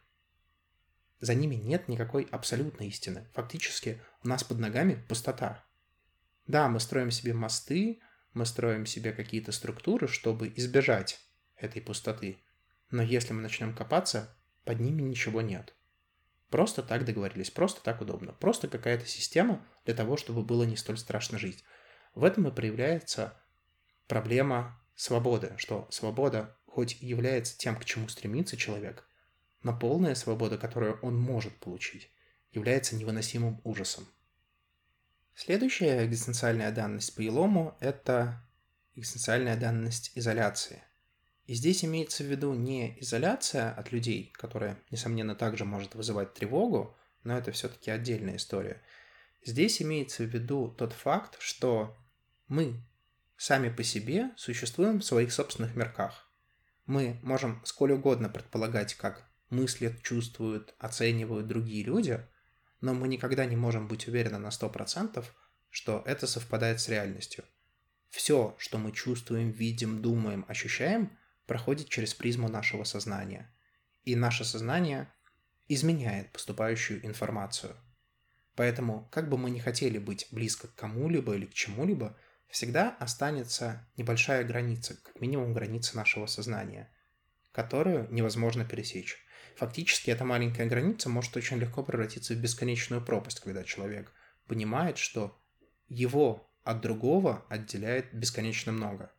За 1.19 1.33
ними 1.33 1.55
нет 1.55 1.87
никакой 1.87 2.23
абсолютной 2.23 2.89
истины. 2.89 3.27
Фактически 3.33 4.01
у 4.23 4.27
нас 4.27 4.43
под 4.43 4.59
ногами 4.59 4.95
пустота. 5.07 5.65
Да, 6.45 6.67
мы 6.67 6.79
строим 6.79 7.09
себе 7.09 7.33
мосты, 7.33 8.01
мы 8.33 8.45
строим 8.45 8.85
себе 8.85 9.11
какие-то 9.11 9.51
структуры, 9.51 10.07
чтобы 10.07 10.51
избежать 10.55 11.19
этой 11.55 11.81
пустоты. 11.81 12.43
Но 12.91 13.01
если 13.01 13.33
мы 13.33 13.41
начнем 13.41 13.73
копаться, 13.73 14.34
под 14.65 14.79
ними 14.79 15.01
ничего 15.01 15.41
нет. 15.41 15.73
Просто 16.49 16.83
так 16.83 17.05
договорились, 17.05 17.51
просто 17.51 17.81
так 17.83 18.01
удобно. 18.01 18.33
Просто 18.33 18.67
какая-то 18.67 19.05
система 19.05 19.65
для 19.85 19.93
того, 19.93 20.17
чтобы 20.17 20.43
было 20.43 20.63
не 20.63 20.75
столь 20.75 20.97
страшно 20.97 21.37
жить. 21.37 21.63
В 22.13 22.23
этом 22.23 22.47
и 22.47 22.51
проявляется 22.51 23.33
проблема 24.07 24.81
свободы, 24.95 25.53
что 25.57 25.87
свобода 25.91 26.57
хоть 26.65 27.01
и 27.01 27.05
является 27.05 27.57
тем, 27.57 27.77
к 27.77 27.85
чему 27.85 28.07
стремится 28.07 28.57
человек, 28.57 29.07
но 29.63 29.77
полная 29.77 30.15
свобода, 30.15 30.57
которую 30.57 30.99
он 31.01 31.17
может 31.17 31.55
получить, 31.59 32.11
является 32.51 32.95
невыносимым 32.95 33.61
ужасом. 33.63 34.07
Следующая 35.33 36.05
экзистенциальная 36.05 36.71
данность 36.71 37.15
по 37.15 37.21
Елому– 37.21 37.77
это 37.79 38.41
экзистенциальная 38.95 39.57
данность 39.57 40.11
изоляции. 40.15 40.83
И 41.45 41.53
здесь 41.53 41.85
имеется 41.85 42.23
в 42.23 42.27
виду 42.27 42.53
не 42.53 42.99
изоляция 42.99 43.71
от 43.71 43.91
людей, 43.91 44.31
которая, 44.33 44.79
несомненно, 44.91 45.35
также 45.35 45.65
может 45.65 45.95
вызывать 45.95 46.33
тревогу, 46.33 46.95
но 47.23 47.37
это 47.37 47.51
все-таки 47.51 47.91
отдельная 47.91 48.37
история. 48.37 48.81
Здесь 49.43 49.81
имеется 49.81 50.23
в 50.23 50.27
виду 50.27 50.69
тот 50.69 50.93
факт, 50.93 51.37
что 51.39 51.95
мы 52.47 52.81
сами 53.37 53.69
по 53.69 53.83
себе 53.83 54.31
существуем 54.37 54.99
в 54.99 55.05
своих 55.05 55.31
собственных 55.31 55.75
мирках. 55.75 56.29
Мы 56.85 57.19
можем 57.21 57.61
сколь 57.65 57.91
угодно 57.91 58.29
предполагать, 58.29 58.95
как 58.95 59.29
мыслят, 59.49 60.01
чувствуют, 60.01 60.73
оценивают 60.79 61.47
другие 61.47 61.83
люди– 61.83 62.19
но 62.85 62.93
мы 62.93 63.07
никогда 63.07 63.45
не 63.45 63.55
можем 63.55 63.87
быть 63.87 64.07
уверены 64.07 64.37
на 64.37 64.49
100%, 64.49 65.25
что 65.71 66.03
это 66.05 66.27
совпадает 66.27 66.79
с 66.79 66.87
реальностью. 66.87 67.43
Все, 68.09 68.55
что 68.59 68.77
мы 68.77 68.91
чувствуем, 68.91 69.49
видим, 69.49 70.03
думаем, 70.03 70.45
ощущаем, 70.47 71.17
проходит 71.45 71.89
через 71.89 72.13
призму 72.13 72.49
нашего 72.49 72.83
сознания. 72.83 73.53
И 74.03 74.15
наше 74.15 74.43
сознание 74.45 75.11
изменяет 75.67 76.31
поступающую 76.31 77.05
информацию. 77.05 77.75
Поэтому, 78.55 79.09
как 79.11 79.29
бы 79.29 79.37
мы 79.37 79.49
ни 79.49 79.59
хотели 79.59 79.97
быть 79.97 80.27
близко 80.31 80.67
к 80.67 80.75
кому-либо 80.75 81.35
или 81.35 81.45
к 81.45 81.53
чему-либо, 81.53 82.17
всегда 82.47 82.95
останется 82.99 83.87
небольшая 83.97 84.43
граница, 84.43 84.95
как 85.01 85.19
минимум 85.19 85.53
граница 85.53 85.97
нашего 85.97 86.25
сознания, 86.25 86.89
которую 87.51 88.07
невозможно 88.11 88.63
пересечь. 88.63 89.17
Фактически 89.57 90.11
эта 90.11 90.23
маленькая 90.25 90.67
граница 90.67 91.09
может 91.09 91.35
очень 91.35 91.57
легко 91.57 91.83
превратиться 91.83 92.33
в 92.33 92.37
бесконечную 92.37 93.03
пропасть, 93.03 93.39
когда 93.39 93.63
человек 93.63 94.13
понимает, 94.47 94.97
что 94.97 95.37
его 95.87 96.49
от 96.63 96.81
другого 96.81 97.45
отделяет 97.49 98.13
бесконечно 98.13 98.71
много. 98.71 99.11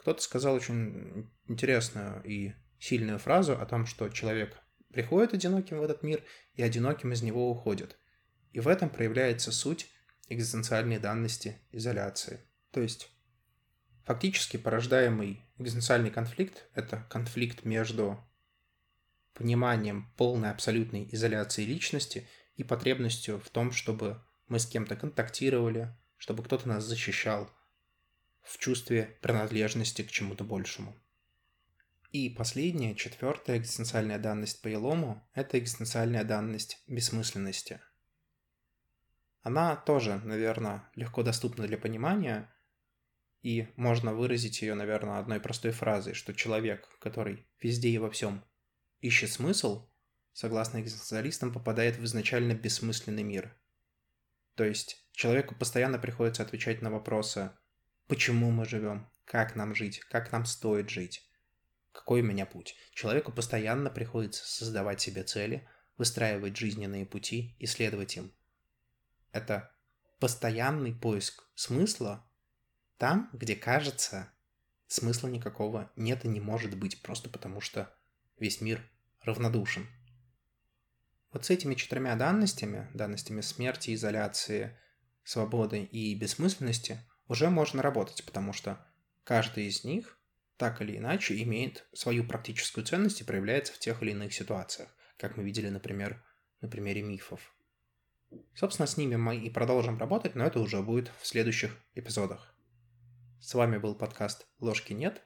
Кто-то 0.00 0.22
сказал 0.22 0.54
очень 0.54 1.30
интересную 1.46 2.22
и 2.24 2.54
сильную 2.78 3.18
фразу 3.18 3.52
о 3.52 3.66
том, 3.66 3.84
что 3.84 4.08
человек 4.08 4.56
приходит 4.88 5.34
одиноким 5.34 5.78
в 5.78 5.82
этот 5.82 6.02
мир 6.02 6.24
и 6.54 6.62
одиноким 6.62 7.12
из 7.12 7.20
него 7.22 7.50
уходит. 7.50 7.98
И 8.52 8.60
в 8.60 8.68
этом 8.68 8.88
проявляется 8.88 9.52
суть 9.52 9.90
экзистенциальной 10.30 10.98
данности 10.98 11.60
изоляции. 11.70 12.40
То 12.70 12.80
есть 12.80 13.12
фактически 14.04 14.56
порождаемый 14.56 15.42
экзистенциальный 15.58 16.10
конфликт– 16.10 16.66
это 16.74 17.06
конфликт 17.10 17.66
между 17.66 18.18
пониманием 19.34 20.10
полной 20.16 20.50
абсолютной 20.50 21.10
изоляции 21.12 21.64
личности 21.64 22.26
и 22.56 22.64
потребностью 22.64 23.38
в 23.38 23.50
том, 23.50 23.70
чтобы 23.70 24.18
мы 24.48 24.60
с 24.60 24.66
кем-то 24.66 24.96
контактировали, 24.96 25.94
чтобы 26.16 26.42
кто-то 26.42 26.66
нас 26.66 26.84
защищал 26.84 27.50
в 28.42 28.58
чувстве 28.58 29.18
принадлежности 29.22 30.02
к 30.02 30.10
чему-то 30.10 30.44
большему. 30.44 30.96
И 32.12 32.28
последняя, 32.28 32.96
четвертая 32.96 33.58
экзистенциальная 33.58 34.18
данность 34.18 34.62
по 34.62 34.68
Елому– 34.68 35.24
это 35.34 35.58
экзистенциальная 35.58 36.24
данность 36.24 36.82
бессмысленности. 36.88 37.80
Она 39.42 39.76
тоже, 39.76 40.20
наверное, 40.24 40.90
легко 40.96 41.22
доступна 41.22 41.66
для 41.66 41.78
понимания, 41.78 42.52
и 43.42 43.68
можно 43.76 44.12
выразить 44.12 44.60
ее, 44.60 44.74
наверное, 44.74 45.20
одной 45.20 45.40
простой 45.40 45.70
фразой, 45.70 46.14
что 46.14 46.34
человек, 46.34 46.88
который 46.98 47.46
везде 47.60 47.90
и 47.90 47.98
во 47.98 48.10
всем 48.10 48.44
ищет 49.00 49.30
смысл, 49.30 49.88
согласно 50.32 50.80
экзистенциалистам, 50.80 51.52
попадает 51.52 51.96
в 51.96 52.04
изначально 52.04 52.54
бессмысленный 52.54 53.22
мир. 53.22 53.56
То 54.56 54.64
есть 54.64 55.06
человеку 55.12 55.54
постоянно 55.54 55.98
приходится 55.98 56.42
отвечать 56.42 56.82
на 56.82 56.90
вопросы, 56.90 57.52
почему 58.10 58.50
мы 58.50 58.64
живем, 58.64 59.08
как 59.24 59.54
нам 59.54 59.72
жить, 59.72 60.00
как 60.00 60.32
нам 60.32 60.44
стоит 60.44 60.90
жить, 60.90 61.30
какой 61.92 62.22
у 62.22 62.24
меня 62.24 62.44
путь. 62.44 62.74
Человеку 62.92 63.30
постоянно 63.30 63.88
приходится 63.88 64.44
создавать 64.44 65.00
себе 65.00 65.22
цели, 65.22 65.68
выстраивать 65.96 66.56
жизненные 66.56 67.06
пути, 67.06 67.54
исследовать 67.60 68.16
им. 68.16 68.34
Это 69.30 69.72
постоянный 70.18 70.92
поиск 70.92 71.48
смысла 71.54 72.28
там, 72.98 73.30
где 73.32 73.54
кажется, 73.54 74.32
смысла 74.88 75.28
никакого 75.28 75.92
нет 75.94 76.24
и 76.24 76.28
не 76.28 76.40
может 76.40 76.76
быть, 76.76 77.00
просто 77.02 77.30
потому 77.30 77.60
что 77.60 77.94
весь 78.40 78.60
мир 78.60 78.82
равнодушен. 79.22 79.86
Вот 81.30 81.44
с 81.44 81.50
этими 81.50 81.76
четырьмя 81.76 82.16
данностями, 82.16 82.90
данностями 82.92 83.40
смерти, 83.40 83.94
изоляции, 83.94 84.76
свободы 85.22 85.84
и 85.84 86.12
бессмысленности, 86.16 86.98
уже 87.30 87.48
можно 87.48 87.80
работать, 87.80 88.24
потому 88.26 88.52
что 88.52 88.84
каждый 89.22 89.66
из 89.66 89.84
них 89.84 90.18
так 90.56 90.82
или 90.82 90.98
иначе 90.98 91.40
имеет 91.42 91.86
свою 91.94 92.24
практическую 92.24 92.84
ценность 92.84 93.20
и 93.20 93.24
проявляется 93.24 93.72
в 93.72 93.78
тех 93.78 94.02
или 94.02 94.10
иных 94.10 94.34
ситуациях, 94.34 94.88
как 95.16 95.36
мы 95.36 95.44
видели, 95.44 95.68
например, 95.68 96.22
на 96.60 96.68
примере 96.68 97.02
мифов. 97.02 97.54
Собственно, 98.54 98.88
с 98.88 98.96
ними 98.96 99.14
мы 99.14 99.36
и 99.36 99.48
продолжим 99.48 99.96
работать, 99.96 100.34
но 100.34 100.44
это 100.44 100.58
уже 100.58 100.82
будет 100.82 101.12
в 101.20 101.26
следующих 101.26 101.78
эпизодах. 101.94 102.52
С 103.40 103.54
вами 103.54 103.78
был 103.78 103.94
подкаст 103.94 104.48
«Ложки 104.58 104.92
нет». 104.92 105.24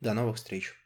До 0.00 0.14
новых 0.14 0.36
встреч! 0.36 0.83